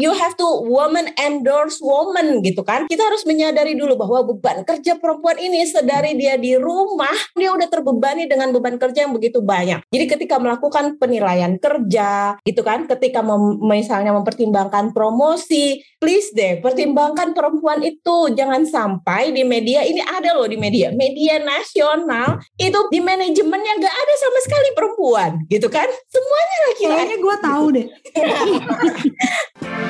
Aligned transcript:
you 0.00 0.16
have 0.16 0.32
to 0.40 0.48
woman 0.64 1.12
endorse 1.20 1.76
woman 1.84 2.40
gitu 2.40 2.64
kan. 2.64 2.88
Kita 2.88 3.04
harus 3.04 3.28
menyadari 3.28 3.76
dulu 3.76 4.00
bahwa 4.00 4.32
beban 4.32 4.64
kerja 4.64 4.96
perempuan 4.96 5.36
ini 5.36 5.68
sedari 5.68 6.16
dia 6.16 6.40
di 6.40 6.56
rumah, 6.56 7.12
dia 7.36 7.52
udah 7.52 7.68
terbebani 7.68 8.24
dengan 8.24 8.48
beban 8.56 8.80
kerja 8.80 9.04
yang 9.04 9.12
begitu 9.12 9.44
banyak. 9.44 9.84
Jadi 9.92 10.04
ketika 10.08 10.40
melakukan 10.40 10.96
penilaian 10.96 11.60
kerja, 11.60 12.40
gitu 12.48 12.64
kan, 12.64 12.88
ketika 12.88 13.20
mem 13.20 13.60
misalnya 13.60 14.16
mempertimbangkan 14.16 14.96
promosi, 14.96 15.84
please 16.00 16.32
deh 16.32 16.64
pertimbangkan 16.64 17.36
perempuan 17.36 17.84
itu. 17.84 18.32
Jangan 18.32 18.64
sampai 18.64 19.36
di 19.36 19.44
media 19.44 19.84
ini 19.84 20.00
ada 20.00 20.32
loh 20.32 20.48
di 20.48 20.56
media, 20.56 20.88
media 20.96 21.36
nasional 21.42 22.40
itu 22.56 22.78
di 22.88 23.04
manajemennya 23.04 23.74
gak 23.76 23.94
ada 23.94 24.14
sama 24.16 24.38
sekali 24.40 24.68
perempuan, 24.72 25.30
gitu 25.52 25.68
kan? 25.68 25.86
Semuanya 26.08 26.58
laki-laki. 26.72 26.96
Kayaknya 26.96 27.18
gue 27.20 27.36
tahu 27.44 27.66
deh. 27.76 27.86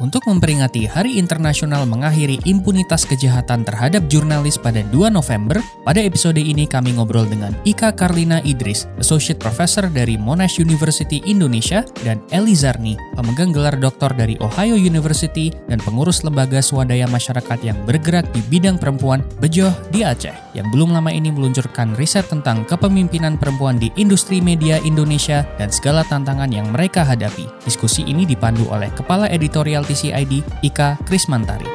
Untuk 0.00 0.24
memperingati 0.24 0.88
Hari 0.88 1.20
Internasional 1.20 1.84
mengakhiri 1.84 2.40
impunitas 2.48 3.04
kejahatan 3.04 3.68
terhadap 3.68 4.08
jurnalis 4.08 4.56
pada 4.56 4.80
2 4.88 5.12
November, 5.12 5.60
pada 5.84 6.00
episode 6.00 6.40
ini 6.40 6.64
kami 6.64 6.96
ngobrol 6.96 7.28
dengan 7.28 7.52
Ika 7.68 7.92
Karlina 7.92 8.40
Idris, 8.40 8.88
Associate 8.96 9.36
Professor 9.36 9.92
dari 9.92 10.16
Monash 10.16 10.56
University 10.56 11.20
Indonesia, 11.28 11.84
dan 12.00 12.16
Eli 12.32 12.56
Zarni, 12.56 12.96
pemegang 13.12 13.52
gelar 13.52 13.76
doktor 13.76 14.16
dari 14.16 14.40
Ohio 14.40 14.72
University 14.72 15.52
dan 15.68 15.76
pengurus 15.84 16.24
lembaga 16.24 16.64
swadaya 16.64 17.04
masyarakat 17.04 17.60
yang 17.60 17.76
bergerak 17.84 18.24
di 18.32 18.40
bidang 18.48 18.80
perempuan 18.80 19.20
Bejoh 19.36 19.76
di 19.92 20.00
Aceh, 20.00 20.56
yang 20.56 20.72
belum 20.72 20.96
lama 20.96 21.12
ini 21.12 21.28
meluncurkan 21.28 21.92
riset 22.00 22.24
tentang 22.24 22.64
kepemimpinan 22.64 23.36
perempuan 23.36 23.76
di 23.76 23.92
industri 24.00 24.40
media 24.40 24.80
Indonesia 24.80 25.44
dan 25.60 25.68
segala 25.68 26.08
tantangan 26.08 26.48
yang 26.48 26.72
mereka 26.72 27.04
hadapi. 27.04 27.44
Diskusi 27.68 28.00
ini 28.08 28.24
dipandu 28.24 28.64
oleh 28.72 28.88
Kepala 28.96 29.28
Editorial 29.28 29.89
TCID 29.90 30.62
Ika 30.62 31.02
Krismantari. 31.02 31.66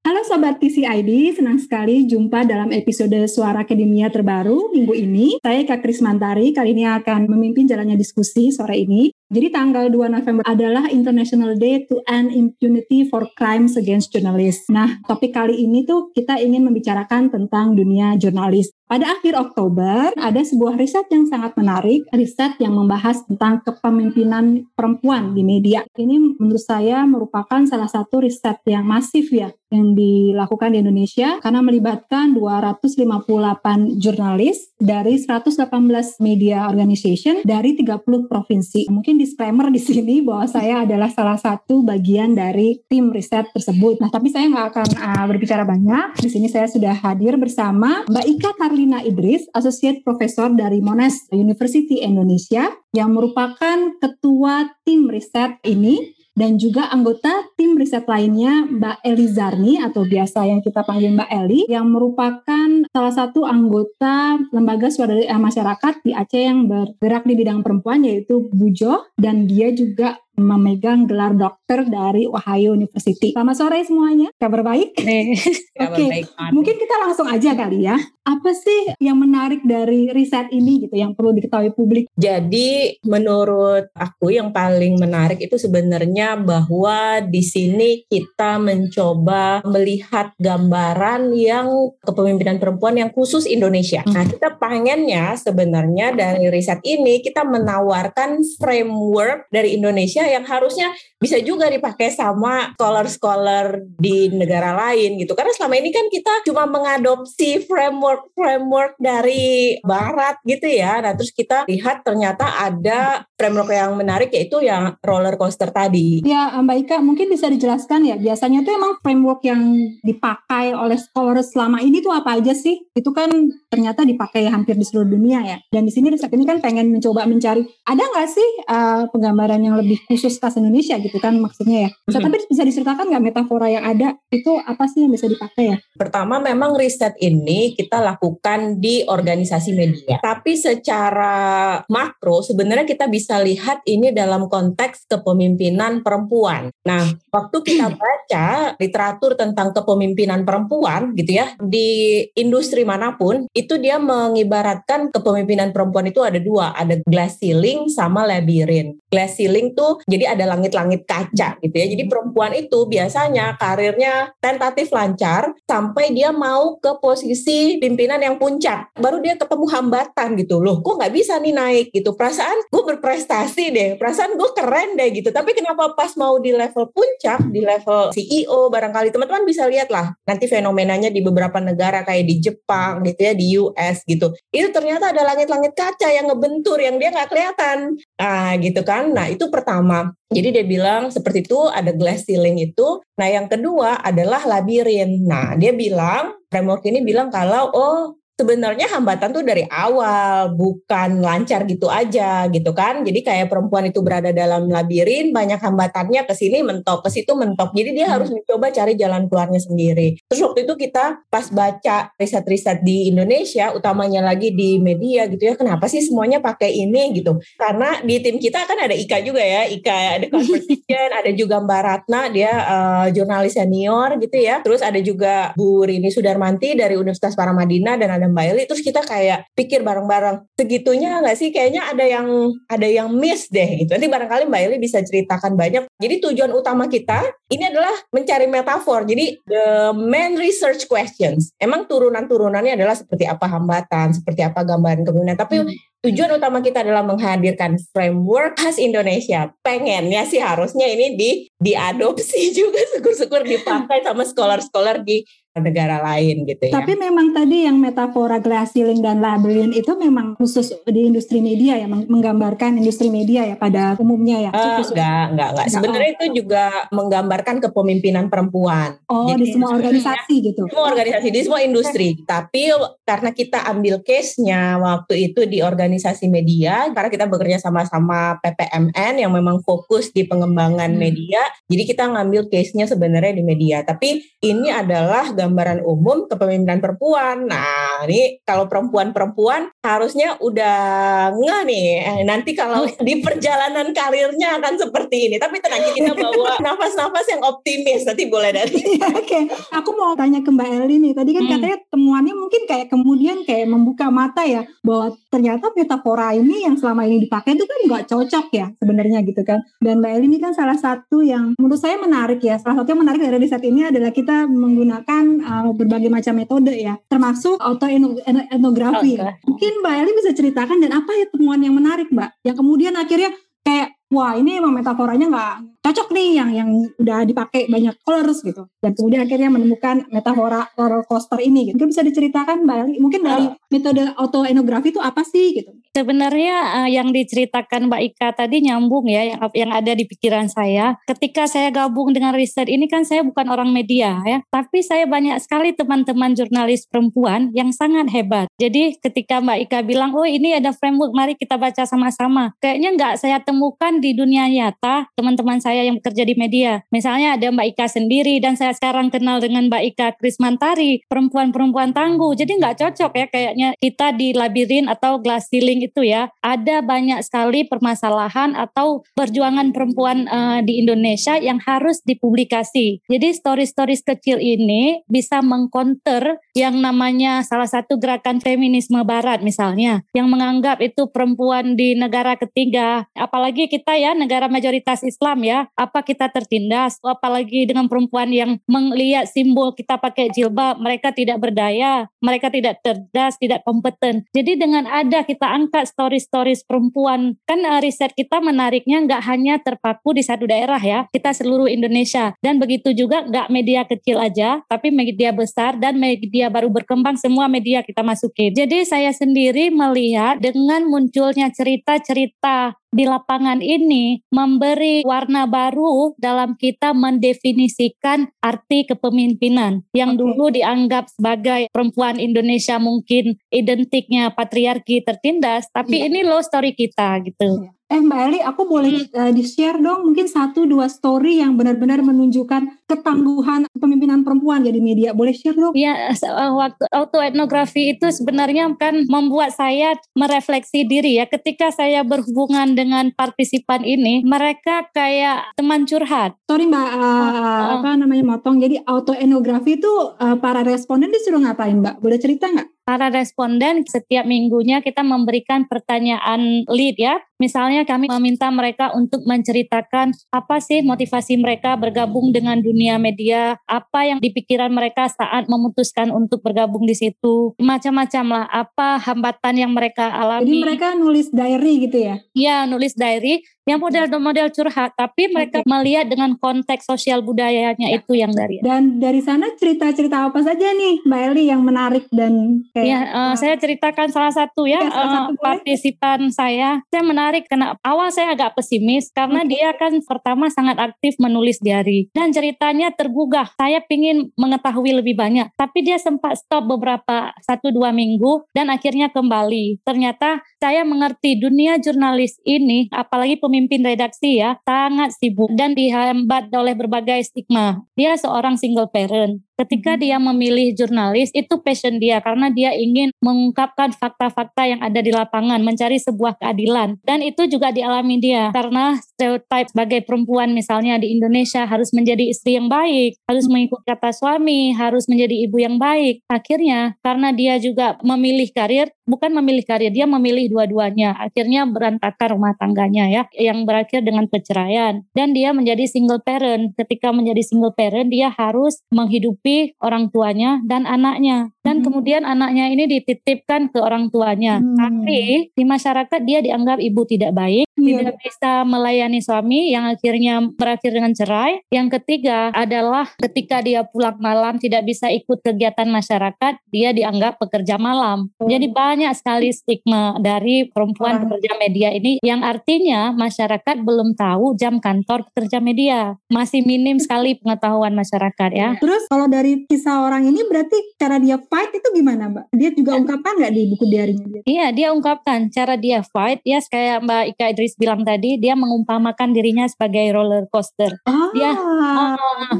Halo 0.00 0.24
Sobat 0.24 0.56
TCID, 0.56 1.36
senang 1.36 1.60
sekali 1.60 2.08
jumpa 2.08 2.48
dalam 2.48 2.72
episode 2.72 3.28
Suara 3.28 3.68
Akademia 3.68 4.08
terbaru 4.08 4.72
minggu 4.72 4.96
ini. 4.96 5.36
Saya 5.44 5.68
Kak 5.68 5.84
Krismantari, 5.84 6.56
kali 6.56 6.72
ini 6.72 6.88
akan 6.88 7.28
memimpin 7.28 7.68
jalannya 7.68 8.00
diskusi 8.00 8.48
sore 8.48 8.80
ini. 8.80 9.12
Jadi 9.30 9.46
tanggal 9.54 9.86
2 9.94 10.10
November 10.10 10.42
adalah 10.42 10.90
International 10.90 11.54
Day 11.54 11.86
to 11.86 12.02
End 12.10 12.34
Impunity 12.34 13.06
for 13.06 13.30
Crimes 13.38 13.78
Against 13.78 14.10
Journalists. 14.10 14.66
Nah, 14.66 14.98
topik 15.06 15.30
kali 15.30 15.54
ini 15.54 15.86
tuh 15.86 16.10
kita 16.10 16.34
ingin 16.42 16.66
membicarakan 16.66 17.30
tentang 17.30 17.78
dunia 17.78 18.18
jurnalis. 18.18 18.74
Pada 18.90 19.06
akhir 19.06 19.38
Oktober, 19.38 20.10
ada 20.18 20.42
sebuah 20.42 20.74
riset 20.74 21.06
yang 21.14 21.22
sangat 21.30 21.54
menarik, 21.54 22.10
riset 22.10 22.58
yang 22.58 22.74
membahas 22.74 23.22
tentang 23.22 23.62
kepemimpinan 23.62 24.66
perempuan 24.74 25.30
di 25.30 25.46
media. 25.46 25.86
Ini 25.94 26.34
menurut 26.34 26.58
saya 26.58 27.06
merupakan 27.06 27.62
salah 27.70 27.86
satu 27.86 28.26
riset 28.26 28.58
yang 28.66 28.82
masif 28.82 29.30
ya, 29.30 29.54
yang 29.70 29.94
dilakukan 29.94 30.74
di 30.74 30.82
Indonesia, 30.82 31.38
karena 31.38 31.62
melibatkan 31.62 32.34
258 32.34 33.94
jurnalis 34.02 34.74
dari 34.74 35.22
118 35.22 35.70
media 36.18 36.66
organization 36.66 37.46
dari 37.46 37.78
30 37.78 38.26
provinsi. 38.26 38.90
Mungkin 38.90 39.19
disclaimer 39.20 39.68
di 39.68 39.76
sini 39.76 40.24
bahwa 40.24 40.48
saya 40.48 40.88
adalah 40.88 41.12
salah 41.12 41.36
satu 41.36 41.84
bagian 41.84 42.32
dari 42.32 42.80
tim 42.88 43.12
riset 43.12 43.52
tersebut. 43.52 44.00
Nah, 44.00 44.08
tapi 44.08 44.32
saya 44.32 44.48
nggak 44.48 44.66
akan 44.72 44.88
uh, 44.96 45.24
berbicara 45.28 45.68
banyak. 45.68 46.16
Di 46.24 46.32
sini 46.32 46.48
saya 46.48 46.64
sudah 46.64 46.96
hadir 46.96 47.36
bersama 47.36 48.08
Mbak 48.08 48.26
Ika 48.36 48.50
Karlina 48.56 49.04
Idris, 49.04 49.44
Associate 49.52 50.00
Professor 50.00 50.48
dari 50.56 50.80
Monash 50.80 51.28
University 51.28 52.00
Indonesia, 52.00 52.72
yang 52.96 53.12
merupakan 53.12 54.00
ketua 54.00 54.72
tim 54.82 55.06
riset 55.06 55.60
ini 55.62 56.19
dan 56.38 56.56
juga 56.56 56.86
anggota 56.88 57.30
tim 57.58 57.74
riset 57.74 58.06
lainnya 58.06 58.66
Mbak 58.70 58.96
Eli 59.02 59.26
Zarni 59.30 59.74
atau 59.82 60.06
biasa 60.06 60.46
yang 60.46 60.62
kita 60.62 60.86
panggil 60.86 61.12
Mbak 61.14 61.30
Eli 61.30 61.60
yang 61.66 61.90
merupakan 61.90 62.68
salah 62.90 63.14
satu 63.14 63.44
anggota 63.44 64.38
lembaga 64.54 64.88
swadaya 64.88 65.36
masyarakat 65.36 66.00
di 66.06 66.14
Aceh 66.14 66.42
yang 66.42 66.70
bergerak 66.70 67.26
di 67.26 67.34
bidang 67.34 67.60
perempuan 67.66 68.06
yaitu 68.06 68.46
Bujo 68.50 69.10
dan 69.18 69.50
dia 69.50 69.74
juga 69.74 70.18
memegang 70.40 71.04
gelar 71.04 71.36
dokter 71.36 71.84
dari 71.84 72.24
Ohio 72.24 72.72
University. 72.72 73.36
Selamat 73.36 73.56
sore 73.60 73.84
semuanya. 73.84 74.32
Kabar 74.40 74.64
baik? 74.64 74.96
Kabar 75.78 75.96
Oke, 75.96 76.04
baik, 76.08 76.26
Madu. 76.34 76.52
mungkin 76.56 76.74
kita 76.80 76.94
langsung 76.96 77.28
aja 77.28 77.50
kali 77.52 77.84
ya. 77.84 77.96
Apa 78.20 78.52
sih 78.54 78.94
yang 79.02 79.18
menarik 79.18 79.64
dari 79.64 80.12
riset 80.12 80.52
ini 80.52 80.86
gitu 80.86 80.94
yang 80.96 81.16
perlu 81.16 81.34
diketahui 81.34 81.72
publik? 81.74 82.06
Jadi 82.14 83.00
menurut 83.04 83.90
aku 83.96 84.30
yang 84.30 84.54
paling 84.54 85.00
menarik 85.00 85.40
itu 85.40 85.56
sebenarnya 85.58 86.38
bahwa 86.38 87.24
di 87.26 87.42
sini 87.42 88.04
kita 88.06 88.60
mencoba 88.60 89.64
melihat 89.66 90.30
gambaran 90.38 91.34
yang 91.34 91.90
kepemimpinan 92.04 92.62
perempuan 92.62 92.96
yang 92.96 93.10
khusus 93.10 93.48
Indonesia. 93.48 94.04
Nah, 94.06 94.22
kita 94.28 94.56
pengennya 94.60 95.34
sebenarnya 95.34 96.14
dari 96.14 96.46
riset 96.52 96.78
ini 96.86 97.18
kita 97.24 97.42
menawarkan 97.42 98.40
framework 98.60 99.50
dari 99.50 99.74
Indonesia 99.74 100.22
yang 100.30 100.46
harusnya 100.46 100.94
bisa 101.20 101.36
juga 101.42 101.68
dipakai 101.68 102.08
sama 102.14 102.72
scholar-scholar 102.78 103.82
di 103.98 104.32
negara 104.32 104.72
lain 104.72 105.20
gitu. 105.20 105.36
Karena 105.36 105.52
selama 105.52 105.74
ini 105.76 105.90
kan 105.92 106.06
kita 106.08 106.46
cuma 106.48 106.64
mengadopsi 106.64 107.60
framework-framework 107.66 108.96
dari 108.96 109.76
barat 109.84 110.40
gitu 110.46 110.70
ya. 110.70 111.02
Nah, 111.04 111.12
terus 111.12 111.34
kita 111.34 111.68
lihat 111.68 112.06
ternyata 112.06 112.62
ada 112.62 113.28
framework 113.36 113.72
yang 113.72 113.92
menarik 113.98 114.32
yaitu 114.32 114.64
yang 114.64 114.96
roller 115.04 115.36
coaster 115.36 115.68
tadi. 115.68 116.24
Ya, 116.24 116.56
Mbak 116.56 116.76
Ika, 116.86 116.96
mungkin 117.04 117.28
bisa 117.28 117.52
dijelaskan 117.52 118.08
ya. 118.08 118.16
Biasanya 118.16 118.64
tuh 118.64 118.72
emang 118.76 118.96
framework 119.04 119.44
yang 119.44 119.60
dipakai 120.00 120.72
oleh 120.72 120.96
scholar 120.96 121.40
selama 121.44 121.84
ini 121.84 122.00
tuh 122.00 122.16
apa 122.16 122.40
aja 122.40 122.56
sih? 122.56 122.80
Itu 122.96 123.12
kan 123.12 123.28
ternyata 123.68 124.08
dipakai 124.08 124.48
hampir 124.48 124.76
di 124.76 124.84
seluruh 124.84 125.08
dunia 125.08 125.40
ya. 125.44 125.58
Dan 125.68 125.84
di 125.84 125.92
sini 125.92 126.08
riset 126.12 126.32
ini 126.32 126.48
kan 126.48 126.60
pengen 126.64 126.92
mencoba 126.92 127.24
mencari 127.24 127.64
ada 127.88 128.02
nggak 128.02 128.28
sih 128.28 128.48
uh, 128.68 129.08
penggambaran 129.10 129.60
yang 129.60 129.76
lebih 129.80 129.98
khusus 130.10 130.42
khas 130.42 130.58
Indonesia 130.58 130.98
gitu 130.98 131.22
kan 131.22 131.38
maksudnya 131.38 131.86
ya. 131.86 131.90
So, 132.10 132.18
Mhm. 132.18 132.26
Tapi 132.26 132.36
bisa 132.50 132.62
diceritakan 132.66 133.06
nggak 133.14 133.24
metafora 133.30 133.70
yang 133.70 133.86
ada 133.86 134.18
itu 134.34 134.58
apa 134.58 134.90
sih 134.90 135.06
yang 135.06 135.14
bisa 135.14 135.30
dipakai 135.30 135.64
ya? 135.70 135.76
Pertama 135.94 136.42
memang 136.42 136.74
riset 136.74 137.14
ini 137.22 137.78
kita 137.78 138.02
lakukan 138.02 138.82
di 138.82 139.06
organisasi 139.06 139.70
media. 139.78 140.18
Tapi 140.18 140.58
secara 140.58 141.78
makro 141.86 142.42
sebenarnya 142.42 142.82
kita 142.82 143.06
bisa 143.06 143.38
lihat 143.38 143.86
ini 143.86 144.10
dalam 144.10 144.50
konteks 144.50 145.06
kepemimpinan 145.06 146.02
perempuan. 146.02 146.74
Nah, 146.82 147.06
waktu 147.30 147.56
kita 147.62 147.86
baca 148.02 148.74
literatur 148.82 149.38
tentang 149.38 149.70
kepemimpinan 149.70 150.42
perempuan 150.42 151.14
gitu 151.14 151.38
ya 151.38 151.54
di 151.62 152.20
industri 152.34 152.82
mana 152.82 153.14
pun 153.14 153.46
itu 153.54 153.78
dia 153.78 154.00
mengibaratkan 154.00 155.12
kepemimpinan 155.14 155.70
perempuan 155.70 156.08
itu 156.10 156.24
ada 156.24 156.42
dua, 156.42 156.74
ada 156.74 156.98
glass 157.06 157.38
ceiling 157.38 157.86
sama 157.92 158.26
labirin. 158.26 158.98
Glass 159.12 159.38
ceiling 159.38 159.76
tuh 159.76 159.99
jadi 160.06 160.36
ada 160.36 160.44
langit-langit 160.56 161.04
kaca 161.04 161.58
gitu 161.60 161.74
ya. 161.74 161.86
Jadi 161.90 162.04
perempuan 162.06 162.52
itu 162.54 162.86
biasanya 162.86 163.56
karirnya 163.58 164.32
tentatif 164.38 164.92
lancar 164.94 165.52
sampai 165.66 166.12
dia 166.14 166.30
mau 166.30 166.78
ke 166.78 166.96
posisi 167.02 167.80
pimpinan 167.80 168.20
yang 168.20 168.36
puncak. 168.36 168.94
Baru 168.96 169.18
dia 169.18 169.34
ketemu 169.34 169.66
hambatan 169.68 170.28
gitu 170.38 170.62
loh. 170.62 170.84
Kok 170.84 171.00
nggak 171.00 171.12
bisa 171.14 171.40
nih 171.42 171.54
naik 171.56 171.86
gitu. 171.90 172.14
Perasaan 172.14 172.68
gue 172.70 172.82
berprestasi 172.94 173.64
deh. 173.74 173.90
Perasaan 173.98 174.38
gue 174.38 174.50
keren 174.54 174.94
deh 174.94 175.08
gitu. 175.10 175.34
Tapi 175.34 175.52
kenapa 175.56 175.92
pas 175.96 176.14
mau 176.14 176.38
di 176.38 176.54
level 176.54 176.88
puncak, 176.94 177.50
di 177.50 177.60
level 177.64 178.14
CEO 178.14 178.70
barangkali 178.70 179.10
teman-teman 179.10 179.44
bisa 179.48 179.66
lihat 179.66 179.90
lah. 179.90 180.14
Nanti 180.28 180.46
fenomenanya 180.46 181.10
di 181.10 181.20
beberapa 181.24 181.58
negara 181.58 182.06
kayak 182.06 182.24
di 182.26 182.36
Jepang 182.38 183.02
gitu 183.02 183.20
ya, 183.20 183.32
di 183.34 183.46
US 183.58 183.96
gitu. 184.06 184.30
Itu 184.52 184.68
ternyata 184.70 185.10
ada 185.10 185.26
langit-langit 185.26 185.74
kaca 185.74 186.08
yang 186.12 186.30
ngebentur 186.30 186.78
yang 186.78 186.96
dia 187.00 187.10
nggak 187.10 187.28
kelihatan. 187.30 187.98
Nah 188.20 188.54
gitu 188.60 188.80
kan. 188.86 189.10
Nah 189.10 189.26
itu 189.26 189.50
pertama. 189.50 189.89
Jadi 190.30 190.48
dia 190.54 190.64
bilang 190.64 191.10
seperti 191.10 191.42
itu 191.42 191.66
ada 191.66 191.90
glass 191.90 192.22
ceiling 192.22 192.62
itu. 192.62 193.02
Nah 193.18 193.28
yang 193.28 193.50
kedua 193.50 193.98
adalah 193.98 194.46
labirin. 194.46 195.26
Nah 195.26 195.58
dia 195.58 195.74
bilang 195.74 196.38
framework 196.46 196.86
ini 196.86 197.02
bilang 197.02 197.34
kalau 197.34 197.70
oh 197.74 198.19
sebenarnya 198.40 198.88
hambatan 198.88 199.36
tuh 199.36 199.44
dari 199.44 199.68
awal 199.68 200.56
bukan 200.56 201.20
lancar 201.20 201.68
gitu 201.68 201.92
aja 201.92 202.48
gitu 202.48 202.72
kan. 202.72 203.04
Jadi 203.04 203.20
kayak 203.20 203.52
perempuan 203.52 203.92
itu 203.92 204.00
berada 204.00 204.32
dalam 204.32 204.64
labirin 204.72 205.36
banyak 205.36 205.60
hambatannya 205.60 206.24
ke 206.24 206.32
sini 206.32 206.64
mentok, 206.64 207.04
ke 207.04 207.12
situ 207.12 207.36
mentok. 207.36 207.76
Jadi 207.76 207.92
dia 207.92 208.08
hmm. 208.08 208.14
harus 208.16 208.28
mencoba 208.32 208.72
cari 208.72 208.96
jalan 208.96 209.28
keluarnya 209.28 209.60
sendiri. 209.60 210.16
Terus 210.24 210.40
waktu 210.40 210.64
itu 210.64 210.74
kita 210.80 211.28
pas 211.28 211.44
baca 211.52 212.16
riset-riset 212.16 212.80
di 212.80 213.12
Indonesia, 213.12 213.76
utamanya 213.76 214.24
lagi 214.24 214.56
di 214.56 214.80
media 214.80 215.28
gitu 215.28 215.52
ya, 215.52 215.54
kenapa 215.60 215.84
sih 215.84 216.00
semuanya 216.00 216.40
pakai 216.40 216.72
ini 216.72 217.12
gitu? 217.12 217.36
Karena 217.60 218.00
di 218.00 218.24
tim 218.24 218.40
kita 218.40 218.64
kan 218.64 218.88
ada 218.88 218.96
Ika 218.96 219.20
juga 219.20 219.44
ya, 219.44 219.68
Ika 219.68 219.98
ada 220.16 220.26
competition, 220.32 221.08
ada 221.12 221.30
juga 221.36 221.60
Mbak 221.60 221.80
Ratna 221.84 222.20
dia 222.32 222.52
uh, 222.56 223.06
jurnalis 223.12 223.58
senior 223.58 224.16
gitu 224.16 224.40
ya. 224.40 224.64
Terus 224.64 224.80
ada 224.80 224.96
juga 225.02 225.52
Bu 225.58 225.84
Rini 225.84 226.08
Sudarmanti 226.08 226.72
dari 226.78 226.96
Universitas 226.96 227.36
Paramadina 227.36 227.98
dan 227.98 228.16
ada 228.16 228.29
Mbak 228.30 228.44
Eli 228.54 228.62
terus 228.66 228.82
kita 228.82 229.02
kayak 229.02 229.50
pikir 229.52 229.82
bareng-bareng 229.82 230.46
segitunya 230.56 231.20
nggak 231.20 231.36
sih? 231.36 231.50
Kayaknya 231.50 231.90
ada 231.90 232.04
yang 232.06 232.26
ada 232.70 232.88
yang 232.88 233.08
miss 233.12 233.50
deh 233.50 233.84
gitu. 233.84 233.92
Nanti 233.94 234.08
barangkali 234.08 234.48
Mbak 234.48 234.62
Eli 234.70 234.76
bisa 234.78 235.02
ceritakan 235.02 235.58
banyak. 235.58 235.90
Jadi 235.98 236.14
tujuan 236.30 236.50
utama 236.54 236.86
kita 236.86 237.26
ini 237.50 237.68
adalah 237.68 237.92
mencari 238.14 238.46
metafor. 238.46 239.04
Jadi 239.04 239.42
the 239.44 239.92
main 239.94 240.38
research 240.38 240.86
questions. 240.86 241.50
Emang 241.58 241.90
turunan-turunannya 241.90 242.78
adalah 242.78 242.94
seperti 242.94 243.26
apa 243.26 243.50
hambatan 243.50 244.14
seperti 244.16 244.46
apa 244.46 244.62
gambaran 244.62 245.02
kemungkinan 245.02 245.38
tapi 245.38 245.56
hmm. 245.60 245.90
Tujuan 246.00 246.32
utama 246.32 246.64
kita 246.64 246.80
adalah 246.80 247.04
menghadirkan 247.04 247.76
framework 247.92 248.56
khas 248.56 248.80
Indonesia. 248.80 249.52
Pengennya 249.60 250.24
sih 250.24 250.40
harusnya 250.40 250.88
ini 250.88 251.12
di 251.12 251.30
diadopsi 251.60 252.48
juga 252.56 252.80
syukur-syukur 252.96 253.44
dipakai 253.44 254.00
sama 254.00 254.24
scholar-scholar 254.24 255.04
di 255.04 255.20
negara 255.58 255.98
lain 255.98 256.46
gitu 256.46 256.70
ya. 256.70 256.78
Tapi 256.78 256.94
memang 256.94 257.34
tadi 257.34 257.66
yang 257.66 257.74
metafora 257.82 258.38
glass 258.38 258.70
ceiling 258.70 259.02
dan 259.02 259.18
labyrinth 259.18 259.74
itu 259.74 259.98
memang 259.98 260.38
khusus 260.38 260.70
di 260.86 261.10
industri 261.10 261.42
media 261.42 261.74
ya, 261.74 261.90
menggambarkan 261.90 262.78
industri 262.78 263.10
media 263.10 263.42
ya 263.42 263.56
pada 263.58 263.98
umumnya 263.98 264.46
ya. 264.46 264.50
Uh, 264.54 264.78
enggak, 264.78 265.34
enggak, 265.34 265.48
enggak. 265.50 265.66
Sebenarnya 265.66 266.10
oh. 266.10 266.14
itu 266.14 266.26
juga 266.38 266.64
menggambarkan 266.94 267.56
kepemimpinan 267.66 268.30
perempuan. 268.30 269.02
Oh, 269.10 269.26
Jadi, 269.34 269.42
di 269.42 269.46
semua 269.50 269.74
organisasi 269.74 270.34
gitu. 270.38 270.62
Semua 270.70 270.86
organisasi, 270.94 271.28
di 271.34 271.40
semua 271.42 271.60
industri. 271.66 272.08
Okay. 272.14 272.26
Tapi 272.30 272.62
karena 273.02 273.30
kita 273.34 273.58
ambil 273.66 273.94
case-nya 274.06 274.78
waktu 274.78 275.34
itu 275.34 275.50
di 275.50 275.66
organisasi 275.66 276.30
media, 276.30 276.94
karena 276.94 277.10
kita 277.10 277.26
bekerja 277.26 277.58
sama-sama 277.58 278.38
PPMN 278.38 279.18
yang 279.18 279.34
memang 279.34 279.58
fokus 279.66 280.14
di 280.14 280.22
pengembangan 280.30 280.94
hmm. 280.94 281.00
media, 281.00 281.42
jadi 281.66 281.82
kita 281.90 282.06
ngambil 282.06 282.46
case-nya 282.46 282.86
sebenarnya 282.86 283.34
di 283.34 283.42
media. 283.42 283.82
Tapi 283.82 284.22
ini 284.46 284.70
adalah 284.70 285.39
gambaran 285.40 285.80
umum 285.80 286.28
kepemimpinan 286.28 286.84
perempuan. 286.84 287.48
Nah, 287.48 288.04
ini 288.04 288.44
kalau 288.44 288.68
perempuan-perempuan 288.68 289.72
harusnya 289.80 290.36
udah 290.36 291.32
nggak 291.32 291.60
nih. 291.64 291.88
Eh, 292.04 292.20
nanti 292.28 292.52
kalau 292.52 292.84
di 293.06 293.24
perjalanan 293.24 293.96
karirnya 293.96 294.60
akan 294.60 294.74
seperti 294.76 295.32
ini. 295.32 295.36
Tapi 295.40 295.56
tenang 295.64 295.88
kita 295.96 296.12
bawa 296.12 296.60
nafas-nafas 296.66 297.26
yang 297.32 297.40
optimis. 297.40 298.04
Nanti 298.04 298.28
boleh 298.28 298.50
dari. 298.52 298.76
Oke, 299.16 299.24
okay. 299.24 299.42
aku 299.72 299.90
mau 299.96 300.12
tanya 300.12 300.44
ke 300.44 300.50
Mbak 300.52 300.68
Eli 300.84 300.96
nih. 301.00 301.12
Tadi 301.16 301.30
kan 301.32 301.44
hmm. 301.48 301.52
katanya 301.56 301.78
temuannya 301.88 302.34
mungkin 302.36 302.62
kayak 302.68 302.86
kemudian 302.92 303.36
kayak 303.48 303.66
membuka 303.70 304.12
mata 304.12 304.44
ya 304.44 304.66
bahwa 304.84 305.16
ternyata 305.30 305.72
metafora 305.72 306.36
ini 306.36 306.66
yang 306.66 306.76
selama 306.76 307.06
ini 307.06 307.24
dipakai 307.24 307.56
itu 307.56 307.64
kan 307.64 307.78
nggak 307.86 308.04
cocok 308.10 308.46
ya 308.52 308.66
sebenarnya 308.76 309.24
gitu 309.24 309.40
kan. 309.46 309.62
Dan 309.80 310.04
Mbak 310.04 310.12
Eli 310.20 310.26
ini 310.30 310.38
kan 310.38 310.52
salah 310.52 310.76
satu 310.76 311.22
yang 311.24 311.56
menurut 311.56 311.80
saya 311.80 311.96
menarik 311.96 312.42
ya. 312.42 312.58
Salah 312.58 312.82
satu 312.82 312.92
yang 312.92 313.02
menarik 313.06 313.22
dari 313.22 313.38
riset 313.40 313.62
ini 313.64 313.88
adalah 313.88 314.10
kita 314.10 314.50
menggunakan 314.50 315.29
uh, 315.38 315.70
berbagai 315.70 316.10
macam 316.10 316.34
metode 316.34 316.74
ya, 316.74 316.98
termasuk 317.06 317.62
autoetnografi. 317.62 319.14
Okay. 319.14 319.38
Mungkin 319.46 319.72
Mbak 319.86 319.94
Eli 320.02 320.12
bisa 320.18 320.30
ceritakan 320.34 320.82
dan 320.82 320.90
apa 320.98 321.14
ya 321.14 321.30
temuan 321.30 321.62
yang 321.62 321.78
menarik 321.78 322.10
Mbak, 322.10 322.42
yang 322.42 322.56
kemudian 322.58 322.94
akhirnya 322.98 323.30
kayak 323.62 323.94
wah 324.10 324.34
ini 324.34 324.58
emang 324.58 324.74
metaforanya 324.74 325.30
nggak 325.30 325.54
cocok 325.80 326.08
nih 326.12 326.28
yang 326.36 326.50
yang 326.52 326.70
udah 327.00 327.24
dipakai 327.24 327.66
banyak 327.72 327.96
colors 328.04 328.44
gitu 328.44 328.68
dan 328.84 328.92
kemudian 328.92 329.24
akhirnya 329.24 329.48
menemukan 329.48 330.04
metafora 330.12 330.68
roller 330.76 331.04
coaster 331.04 331.40
ini 331.40 331.70
gitu. 331.70 331.76
Mungkin 331.80 331.90
bisa 331.92 332.02
diceritakan 332.04 332.56
Mbak 332.64 332.76
Eli, 332.84 332.94
mungkin 333.00 333.20
dari 333.24 333.44
oh. 333.48 333.56
metode 333.72 334.02
autoetnografi 334.16 334.92
itu 334.92 335.00
apa 335.00 335.24
sih 335.24 335.56
gitu? 335.56 335.72
Sebenarnya 335.90 336.84
uh, 336.84 336.88
yang 336.88 337.10
diceritakan 337.12 337.90
Mbak 337.90 338.02
Ika 338.12 338.28
tadi 338.36 338.64
nyambung 338.64 339.08
ya 339.10 339.34
yang 339.34 339.40
yang 339.52 339.70
ada 339.72 339.92
di 339.92 340.04
pikiran 340.04 340.46
saya. 340.52 341.00
Ketika 341.08 341.48
saya 341.48 341.72
gabung 341.72 342.12
dengan 342.12 342.36
riset 342.36 342.68
ini 342.68 342.86
kan 342.86 343.04
saya 343.04 343.24
bukan 343.24 343.48
orang 343.48 343.72
media 343.72 344.20
ya, 344.24 344.38
tapi 344.52 344.84
saya 344.84 345.08
banyak 345.08 345.40
sekali 345.40 345.72
teman-teman 345.72 346.36
jurnalis 346.36 346.84
perempuan 346.88 347.52
yang 347.56 347.72
sangat 347.72 348.12
hebat. 348.12 348.46
Jadi 348.60 349.00
ketika 349.00 349.40
Mbak 349.40 349.58
Ika 349.68 349.78
bilang, 349.84 350.12
oh 350.12 350.28
ini 350.28 350.56
ada 350.56 350.76
framework, 350.76 351.16
mari 351.16 351.34
kita 351.36 351.56
baca 351.56 351.88
sama-sama. 351.88 352.52
Kayaknya 352.60 352.90
nggak 352.96 353.14
saya 353.20 353.38
temukan 353.40 353.98
di 354.00 354.12
dunia 354.12 354.46
nyata 354.50 355.08
teman-teman 355.14 355.58
saya 355.62 355.69
saya 355.70 355.86
yang 355.86 356.02
bekerja 356.02 356.26
di 356.26 356.34
media. 356.34 356.82
Misalnya 356.90 357.38
ada 357.38 357.46
Mbak 357.54 357.78
Ika 357.78 357.86
sendiri 357.86 358.42
dan 358.42 358.58
saya 358.58 358.74
sekarang 358.74 359.14
kenal 359.14 359.38
dengan 359.38 359.70
Mbak 359.70 359.82
Ika 359.94 360.06
Krismantari, 360.18 361.06
perempuan-perempuan 361.06 361.94
tangguh. 361.94 362.34
Jadi 362.34 362.58
nggak 362.58 362.82
cocok 362.82 363.14
ya 363.14 363.26
kayaknya 363.30 363.68
kita 363.78 364.10
di 364.18 364.34
labirin 364.34 364.90
atau 364.90 365.22
glass 365.22 365.46
ceiling 365.46 365.86
itu 365.86 366.02
ya. 366.02 366.34
Ada 366.42 366.82
banyak 366.82 367.22
sekali 367.22 367.70
permasalahan 367.70 368.58
atau 368.58 369.06
perjuangan 369.14 369.70
perempuan 369.70 370.26
uh, 370.26 370.58
di 370.66 370.82
Indonesia 370.82 371.38
yang 371.38 371.62
harus 371.62 372.02
dipublikasi. 372.02 373.06
Jadi 373.06 373.28
story-story 373.30 373.94
kecil 374.02 374.42
ini 374.42 375.06
bisa 375.06 375.38
mengcounter 375.44 376.40
yang 376.56 376.80
namanya 376.82 377.46
salah 377.46 377.68
satu 377.68 378.00
gerakan 378.00 378.42
feminisme 378.42 378.98
barat 379.04 379.44
misalnya 379.44 380.02
yang 380.16 380.26
menganggap 380.26 380.80
itu 380.80 381.06
perempuan 381.12 381.76
di 381.76 381.94
negara 381.94 382.34
ketiga 382.34 383.06
apalagi 383.12 383.68
kita 383.68 383.94
ya 384.00 384.16
negara 384.16 384.48
mayoritas 384.48 385.04
Islam 385.04 385.44
ya 385.44 385.59
apa 385.74 386.00
kita 386.06 386.30
tertindas 386.30 386.96
apalagi 387.02 387.68
dengan 387.68 387.90
perempuan 387.90 388.30
yang 388.30 388.56
melihat 388.64 389.28
simbol 389.28 389.74
kita 389.76 389.98
pakai 390.00 390.30
jilbab 390.32 390.80
mereka 390.80 391.12
tidak 391.12 391.42
berdaya 391.42 392.06
mereka 392.22 392.52
tidak 392.52 392.78
cerdas 392.84 393.36
tidak 393.40 393.64
kompeten. 393.64 394.24
Jadi 394.30 394.60
dengan 394.60 394.86
ada 394.86 395.24
kita 395.24 395.48
angkat 395.48 395.90
story-story 395.90 396.52
perempuan 396.64 397.34
kan 397.48 397.60
uh, 397.64 397.80
riset 397.82 398.12
kita 398.14 398.38
menariknya 398.38 399.02
nggak 399.04 399.22
hanya 399.26 399.58
terpaku 399.58 400.14
di 400.14 400.22
satu 400.22 400.46
daerah 400.46 400.78
ya 400.78 401.08
kita 401.10 401.32
seluruh 401.34 401.66
Indonesia. 401.66 402.36
Dan 402.44 402.60
begitu 402.60 402.92
juga 402.92 403.24
nggak 403.26 403.48
media 403.50 403.82
kecil 403.88 404.20
aja 404.20 404.62
tapi 404.68 404.92
media 404.92 405.32
besar 405.34 405.80
dan 405.80 405.96
media 405.96 406.52
baru 406.52 406.68
berkembang 406.70 407.16
semua 407.16 407.48
media 407.48 407.80
kita 407.80 408.04
masukin. 408.04 408.52
Jadi 408.52 408.84
saya 408.86 409.10
sendiri 409.10 409.72
melihat 409.72 410.38
dengan 410.38 410.86
munculnya 410.86 411.48
cerita-cerita 411.50 412.76
di 412.90 413.06
lapangan 413.06 413.62
ini 413.62 414.18
memberi 414.34 415.06
warna 415.06 415.46
baru 415.46 416.14
dalam 416.18 416.58
kita 416.58 416.90
mendefinisikan 416.90 418.34
arti 418.42 418.82
kepemimpinan 418.86 419.86
yang 419.94 420.18
dulu 420.18 420.50
dianggap 420.50 421.06
sebagai 421.10 421.70
perempuan 421.70 422.18
Indonesia 422.18 422.82
mungkin 422.82 423.38
identiknya 423.54 424.34
patriarki 424.34 425.06
tertindas 425.06 425.70
tapi 425.70 426.02
ya. 426.02 426.10
ini 426.10 426.26
loh 426.26 426.42
story 426.42 426.74
kita 426.74 427.22
gitu. 427.22 427.62
Ya. 427.62 427.79
Eh 427.90 427.98
Mbak 427.98 428.20
Eli, 428.30 428.38
aku 428.38 428.70
boleh 428.70 429.10
hmm. 429.10 429.18
uh, 429.18 429.32
di-share 429.34 429.82
dong 429.82 430.06
mungkin 430.06 430.30
satu 430.30 430.62
dua 430.62 430.86
story 430.86 431.42
yang 431.42 431.58
benar-benar 431.58 431.98
menunjukkan 432.06 432.86
ketangguhan 432.86 433.66
pemimpinan 433.74 434.22
perempuan 434.22 434.62
jadi 434.62 434.78
media. 434.78 435.10
Boleh 435.10 435.34
share 435.34 435.58
dong? 435.58 435.74
Ya, 435.74 436.14
waktu 436.54 436.86
autoetnografi 436.94 437.98
itu 437.98 438.06
sebenarnya 438.14 438.70
kan 438.78 439.10
membuat 439.10 439.58
saya 439.58 439.98
merefleksi 440.14 440.86
diri 440.86 441.18
ya. 441.18 441.26
Ketika 441.26 441.74
saya 441.74 442.06
berhubungan 442.06 442.78
dengan 442.78 443.10
partisipan 443.10 443.82
ini, 443.82 444.22
mereka 444.22 444.86
kayak 444.94 445.58
teman 445.58 445.82
curhat. 445.82 446.38
Sorry 446.46 446.70
Mbak, 446.70 446.90
uh, 446.94 447.02
oh. 447.02 447.66
apa 447.82 447.98
namanya 447.98 448.38
motong. 448.38 448.62
Jadi 448.62 448.86
autoetnografi 448.86 449.82
itu 449.82 449.90
uh, 450.14 450.38
para 450.38 450.62
responden 450.62 451.10
disuruh 451.10 451.42
ngapain 451.42 451.74
Mbak? 451.74 451.98
Boleh 451.98 452.22
cerita 452.22 452.46
nggak? 452.46 452.70
Para 452.90 453.06
responden 453.06 453.86
setiap 453.86 454.26
minggunya 454.26 454.82
kita 454.82 455.06
memberikan 455.06 455.62
pertanyaan 455.70 456.66
lead 456.66 456.98
ya. 456.98 457.22
Misalnya 457.38 457.86
kami 457.86 458.10
meminta 458.10 458.50
mereka 458.50 458.90
untuk 458.98 459.22
menceritakan 459.22 460.10
apa 460.34 460.56
sih 460.58 460.82
motivasi 460.82 461.38
mereka 461.38 461.78
bergabung 461.78 462.34
dengan 462.34 462.58
dunia 462.58 462.98
media, 462.98 463.54
apa 463.70 464.10
yang 464.10 464.18
dipikiran 464.18 464.74
mereka 464.74 465.06
saat 465.06 465.46
memutuskan 465.46 466.10
untuk 466.10 466.42
bergabung 466.42 466.82
di 466.82 466.98
situ. 466.98 467.54
Macam-macam 467.62 468.24
lah, 468.26 468.44
apa 468.50 468.98
hambatan 469.00 469.54
yang 469.56 469.72
mereka 469.72 470.10
alami. 470.10 470.50
Jadi 470.50 470.58
mereka 470.58 470.88
nulis 470.98 471.30
diary 471.30 471.74
gitu 471.86 471.98
ya? 472.10 472.14
Iya, 472.34 472.56
nulis 472.66 472.92
diary 472.98 473.40
yang 473.70 473.78
model-model 473.78 474.50
curhat, 474.50 474.90
tapi 474.98 475.30
mereka 475.30 475.62
okay. 475.62 475.70
melihat 475.70 476.10
dengan 476.10 476.34
konteks 476.34 476.90
sosial 476.90 477.22
budayanya 477.22 477.86
ya. 477.86 478.02
itu 478.02 478.18
yang 478.18 478.34
dari. 478.34 478.58
Dan 478.58 478.98
dari 478.98 479.22
sana 479.22 479.54
cerita-cerita 479.54 480.26
apa 480.26 480.42
saja 480.42 480.74
nih, 480.74 481.06
Mbak 481.06 481.20
Eli 481.30 481.44
yang 481.46 481.62
menarik 481.62 482.10
dan 482.10 482.66
kayak 482.74 482.86
ya, 482.90 483.00
uh, 483.14 483.34
saya 483.38 483.54
ceritakan 483.54 484.10
salah 484.10 484.34
satu 484.34 484.66
ya, 484.66 484.82
ya 484.82 484.90
salah 484.90 485.30
uh, 485.30 485.38
partisipan 485.38 486.34
saya. 486.34 486.82
Saya 486.90 487.02
menarik 487.06 487.46
karena 487.46 487.78
awal 487.86 488.10
saya 488.10 488.34
agak 488.34 488.58
pesimis 488.58 489.14
karena 489.14 489.46
okay. 489.46 489.50
dia 489.54 489.68
kan 489.78 489.94
pertama 490.02 490.50
sangat 490.50 490.76
aktif 490.82 491.14
menulis 491.22 491.62
diary 491.62 492.10
dan 492.10 492.34
ceritanya 492.34 492.90
tergugah. 492.90 493.54
Saya 493.54 493.78
ingin 493.86 494.32
mengetahui 494.34 494.96
lebih 494.98 495.14
banyak, 495.14 495.52
tapi 495.54 495.84
dia 495.84 496.00
sempat 496.00 496.40
stop 496.40 496.66
beberapa 496.66 497.36
satu 497.44 497.68
dua 497.68 497.92
minggu 497.92 498.48
dan 498.56 498.72
akhirnya 498.72 499.12
kembali. 499.12 499.84
Ternyata 499.84 500.40
saya 500.56 500.82
mengerti 500.82 501.36
dunia 501.36 501.76
jurnalis 501.76 502.40
ini, 502.48 502.88
apalagi 502.88 503.36
pemimpin 503.36 503.59
redaksi 503.66 504.38
ya, 504.38 504.56
sangat 504.62 505.12
sibuk 505.18 505.50
dan 505.58 505.74
dihambat 505.74 506.48
oleh 506.54 506.78
berbagai 506.78 507.26
stigma. 507.26 507.82
Dia 507.98 508.14
seorang 508.14 508.56
single 508.56 508.88
parent. 508.88 509.42
Ketika 509.60 509.92
hmm. 509.92 510.00
dia 510.00 510.16
memilih 510.16 510.72
jurnalis, 510.72 511.28
itu 511.36 511.60
passion 511.60 512.00
dia 512.00 512.24
karena 512.24 512.48
dia 512.48 512.72
ingin 512.72 513.12
mengungkapkan 513.20 513.92
fakta-fakta 513.92 514.64
yang 514.64 514.80
ada 514.80 515.04
di 515.04 515.12
lapangan, 515.12 515.60
mencari 515.60 516.00
sebuah 516.00 516.40
keadilan. 516.40 516.96
Dan 517.04 517.20
itu 517.20 517.44
juga 517.44 517.68
dialami 517.68 518.16
dia 518.16 518.56
karena 518.56 518.96
stereotip 518.96 519.68
sebagai 519.68 520.00
perempuan 520.08 520.56
misalnya 520.56 520.96
di 520.96 521.12
Indonesia 521.12 521.68
harus 521.68 521.92
menjadi 521.92 522.32
istri 522.32 522.56
yang 522.56 522.72
baik, 522.72 523.20
harus 523.28 523.44
hmm. 523.44 523.52
mengikut 523.52 523.80
kata 523.84 524.16
suami, 524.16 524.72
harus 524.72 525.04
menjadi 525.12 525.36
ibu 525.44 525.60
yang 525.60 525.76
baik. 525.76 526.24
Akhirnya 526.32 526.96
karena 527.04 527.28
dia 527.36 527.60
juga 527.60 528.00
memilih 528.00 528.48
karir, 528.56 528.88
bukan 529.04 529.28
memilih 529.36 529.68
karir, 529.68 529.92
dia 529.92 530.08
memilih 530.08 530.48
dua-duanya. 530.48 531.20
Akhirnya 531.20 531.68
berantakan 531.68 532.28
rumah 532.32 532.56
tangganya 532.56 533.12
ya, 533.12 533.22
yang 533.36 533.68
berakhir 533.68 534.00
dengan 534.08 534.24
perceraian. 534.24 535.04
Dan 535.12 535.36
dia 535.36 535.52
menjadi 535.52 535.84
single 535.84 536.24
parent. 536.24 536.72
Ketika 536.80 537.12
menjadi 537.12 537.44
single 537.44 537.76
parent, 537.76 538.08
dia 538.08 538.32
harus 538.32 538.80
menghidupi 538.88 539.49
orang 539.78 540.10
tuanya 540.10 540.58
dan 540.66 540.84
anaknya. 540.84 541.54
Dan 541.62 541.80
hmm. 541.80 541.84
kemudian 541.86 542.22
anaknya 542.26 542.66
ini 542.74 542.90
dititipkan 542.90 543.70
ke 543.70 543.78
orang 543.78 544.10
tuanya. 544.10 544.58
Hmm. 544.58 544.74
Tapi 544.74 545.54
di 545.54 545.64
masyarakat 545.64 546.20
dia 546.26 546.42
dianggap 546.42 546.82
ibu 546.82 547.02
tidak 547.06 547.30
baik, 547.38 547.69
yeah. 547.84 548.04
tidak 548.04 548.16
bisa 548.22 548.52
melayani 548.64 549.20
suami 549.20 549.72
yang 549.72 549.90
akhirnya 549.90 550.40
berakhir 550.54 550.90
dengan 550.94 551.12
cerai. 551.12 551.60
Yang 551.68 552.00
ketiga 552.00 552.50
adalah 552.54 553.06
ketika 553.20 553.60
dia 553.60 553.84
pulang 553.84 554.16
malam 554.18 554.56
tidak 554.56 554.86
bisa 554.88 555.12
ikut 555.12 555.44
kegiatan 555.44 555.86
masyarakat, 555.88 556.60
dia 556.72 556.90
dianggap 556.90 557.38
pekerja 557.40 557.76
malam. 557.76 558.32
Oh. 558.40 558.48
Jadi 558.48 558.70
banyak 558.70 559.12
sekali 559.14 559.52
stigma 559.52 560.16
dari 560.22 560.68
perempuan 560.70 561.20
oh. 561.20 561.20
pekerja 561.28 561.52
media 561.60 561.88
ini 561.92 562.22
yang 562.24 562.40
artinya 562.40 563.12
masyarakat 563.12 563.76
belum 563.84 564.16
tahu 564.16 564.56
jam 564.56 564.78
kantor 564.80 565.28
pekerja 565.32 565.58
media. 565.60 566.16
Masih 566.30 566.64
minim 566.64 566.96
sekali 567.02 567.36
pengetahuan 567.36 567.92
masyarakat 567.92 568.50
ya. 568.54 568.70
Terus 568.80 569.04
kalau 569.10 569.26
dari 569.28 569.66
kisah 569.66 570.06
orang 570.06 570.28
ini 570.28 570.42
berarti 570.46 570.96
cara 570.96 571.20
dia 571.20 571.36
fight 571.36 571.74
itu 571.74 571.88
gimana 571.92 572.30
mbak? 572.30 572.44
Dia 572.54 572.70
juga 572.72 572.96
ya. 572.96 572.98
ungkapkan 573.04 573.32
nggak 573.36 573.52
di 573.52 573.62
buku 573.74 573.84
diarinya 573.88 574.26
dia? 574.26 574.42
Iya 574.46 574.66
dia 574.72 574.88
ungkapkan 574.94 575.50
cara 575.50 575.74
dia 575.76 576.00
fight 576.06 576.40
ya 576.46 576.58
kayak 576.70 577.02
Mbak 577.04 577.24
Ika 577.34 577.44
Idris 577.50 577.69
bilang 577.76 578.02
tadi 578.02 578.40
dia 578.40 578.54
mengumpamakan 578.58 579.34
dirinya 579.34 579.66
sebagai 579.66 580.10
roller 580.14 580.46
coaster. 580.48 580.98
Ah. 581.06 581.30
Dia 581.30 581.52
uh, 581.54 582.16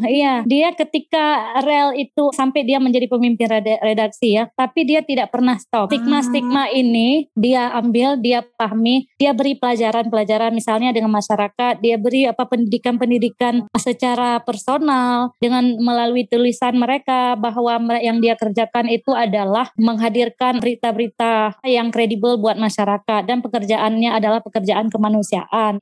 iya 0.07 0.35
dia 0.47 0.71
ketika 0.75 1.57
rel 1.63 1.97
itu 1.97 2.31
sampai 2.35 2.63
dia 2.63 2.79
menjadi 2.79 3.11
pemimpin 3.11 3.49
redaksi 3.83 4.37
ya 4.39 4.47
tapi 4.55 4.87
dia 4.87 5.01
tidak 5.03 5.33
pernah 5.35 5.57
stop. 5.59 5.91
Stigma-stigma 5.91 6.69
ah. 6.69 6.75
ini 6.75 7.31
dia 7.35 7.73
ambil 7.75 8.21
dia 8.21 8.45
pahami 8.57 9.09
dia 9.17 9.35
beri 9.35 9.57
pelajaran-pelajaran 9.57 10.55
misalnya 10.55 10.95
dengan 10.95 11.15
masyarakat 11.15 11.83
dia 11.83 11.97
beri 11.97 12.29
apa 12.29 12.47
pendidikan-pendidikan 12.47 13.67
secara 13.79 14.39
personal 14.43 15.33
dengan 15.39 15.79
melalui 15.81 16.27
tulisan 16.27 16.77
mereka 16.77 17.35
bahwa 17.35 17.81
yang 17.99 18.19
dia 18.19 18.37
kerjakan 18.37 18.87
itu 18.91 19.13
adalah 19.15 19.73
menghadirkan 19.79 20.59
berita-berita 20.61 21.61
yang 21.65 21.89
kredibel 21.89 22.37
buat 22.37 22.57
masyarakat 22.61 23.23
dan 23.27 23.41
pekerjaannya 23.41 24.11
adalah 24.13 24.41
pekerjaan 24.45 24.89
kemanusiaan. 24.89 25.00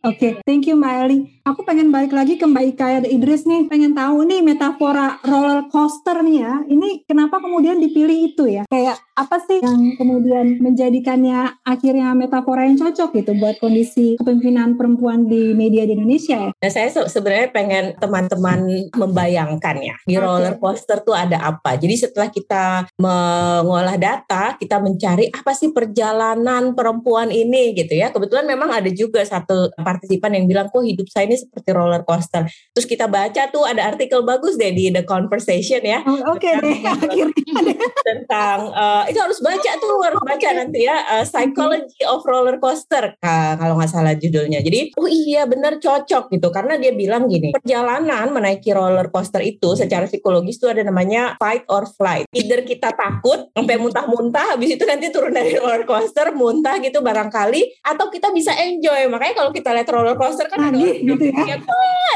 Oke, 0.06 0.14
okay, 0.14 0.32
thank 0.46 0.70
you 0.70 0.78
Mbak 0.78 0.94
Eli. 1.04 1.18
Aku 1.42 1.64
pengen 1.64 1.90
balik 1.90 2.12
lagi 2.12 2.38
ke 2.38 2.44
Mbak 2.44 2.64
Ika 2.76 2.86
Idris 3.08 3.48
nih, 3.48 3.66
pengen 3.66 3.96
tahu 3.96 4.22
nih 4.28 4.44
metafora 4.44 5.18
roller 5.24 5.66
coaster 5.72 6.20
nih 6.22 6.44
ya. 6.44 6.54
Ini 6.68 7.08
kenapa 7.08 7.40
kemudian 7.42 7.82
dipilih 7.82 8.30
itu 8.30 8.44
ya? 8.46 8.62
Kayak 8.68 9.00
apa 9.18 9.42
sih 9.42 9.58
yang 9.58 9.98
kemudian 9.98 10.62
menjadikannya 10.62 11.58
akhirnya 11.66 12.14
metafora 12.14 12.68
yang 12.68 12.78
cocok 12.78 13.18
gitu 13.18 13.34
buat 13.34 13.58
kondisi 13.58 14.14
kepemimpinan 14.20 14.78
perempuan 14.78 15.26
di 15.26 15.56
media 15.56 15.88
di 15.88 15.98
Indonesia 15.98 16.38
ya? 16.38 16.50
Nah, 16.54 16.70
saya 16.70 16.92
sebenarnya 16.92 17.48
pengen 17.50 17.84
teman-teman 17.96 18.92
membayangkan 18.94 19.76
ya 19.80 19.96
di 20.04 20.14
okay. 20.14 20.22
roller 20.22 20.54
coaster 20.60 21.00
tuh 21.00 21.16
ada 21.16 21.48
apa. 21.48 21.80
Jadi 21.80 21.96
setelah 21.96 22.28
kita 22.28 22.92
mengolah 23.00 23.96
data, 23.96 24.54
kita 24.60 24.78
mencari 24.84 25.32
apa 25.32 25.56
sih 25.56 25.72
perjalanan 25.72 26.76
perempuan 26.76 27.32
ini 27.32 27.72
gitu 27.72 27.96
ya. 27.96 28.12
Kebetulan 28.12 28.44
memang 28.44 28.68
ada 28.68 28.92
juga 28.92 29.07
satu 29.12 29.72
partisipan 29.78 30.34
yang 30.36 30.44
bilang 30.48 30.66
kok 30.68 30.84
hidup 30.84 31.08
saya 31.08 31.30
ini 31.30 31.36
seperti 31.38 31.70
roller 31.72 32.02
coaster. 32.04 32.46
Terus 32.74 32.86
kita 32.86 33.06
baca 33.06 33.48
tuh 33.48 33.64
ada 33.64 33.88
artikel 33.88 34.22
bagus 34.22 34.56
deh 34.60 34.70
di 34.72 34.90
The 34.92 35.04
Conversation 35.04 35.82
ya. 35.84 36.04
Oh, 36.04 36.36
Oke 36.36 36.48
okay 36.48 36.52
deh 36.60 36.78
akhirnya 36.94 37.86
tentang 38.04 38.58
uh, 38.72 39.02
itu 39.06 39.18
harus 39.18 39.38
baca 39.40 39.70
tuh 39.78 39.96
harus 40.04 40.20
baca 40.20 40.48
nanti 40.54 40.84
ya 40.84 40.96
uh, 41.18 41.24
Psychology 41.24 42.02
of 42.04 42.24
Roller 42.26 42.58
Coaster 42.60 43.14
kalau 43.22 43.78
nggak 43.78 43.90
salah 43.90 44.14
judulnya. 44.18 44.60
Jadi 44.60 44.96
oh 44.98 45.08
iya 45.08 45.46
benar 45.46 45.78
cocok 45.78 46.32
gitu 46.34 46.48
karena 46.50 46.76
dia 46.80 46.92
bilang 46.92 47.30
gini 47.30 47.54
perjalanan 47.54 48.32
menaiki 48.32 48.72
roller 48.74 49.12
coaster 49.12 49.42
itu 49.44 49.78
secara 49.78 50.10
psikologis 50.10 50.58
tuh 50.58 50.72
ada 50.74 50.82
namanya 50.82 51.38
fight 51.38 51.62
or 51.70 51.86
flight. 51.86 52.26
Either 52.34 52.66
kita 52.66 52.90
takut 52.94 53.50
sampai 53.54 53.76
muntah-muntah 53.78 54.56
habis 54.56 54.74
itu 54.74 54.84
nanti 54.88 55.12
turun 55.14 55.30
dari 55.30 55.54
roller 55.54 55.86
coaster 55.86 56.34
muntah 56.34 56.80
gitu 56.82 56.98
barangkali 57.04 57.84
atau 57.84 58.06
kita 58.10 58.34
bisa 58.34 58.56
enjoy. 58.58 58.97
Makanya 59.06 59.34
kalau 59.38 59.50
kita 59.54 59.70
lihat 59.70 59.88
roller 59.94 60.18
coaster 60.18 60.50
kan 60.50 60.74
ada 60.74 60.74
gitu 60.74 61.30
ya. 61.30 61.60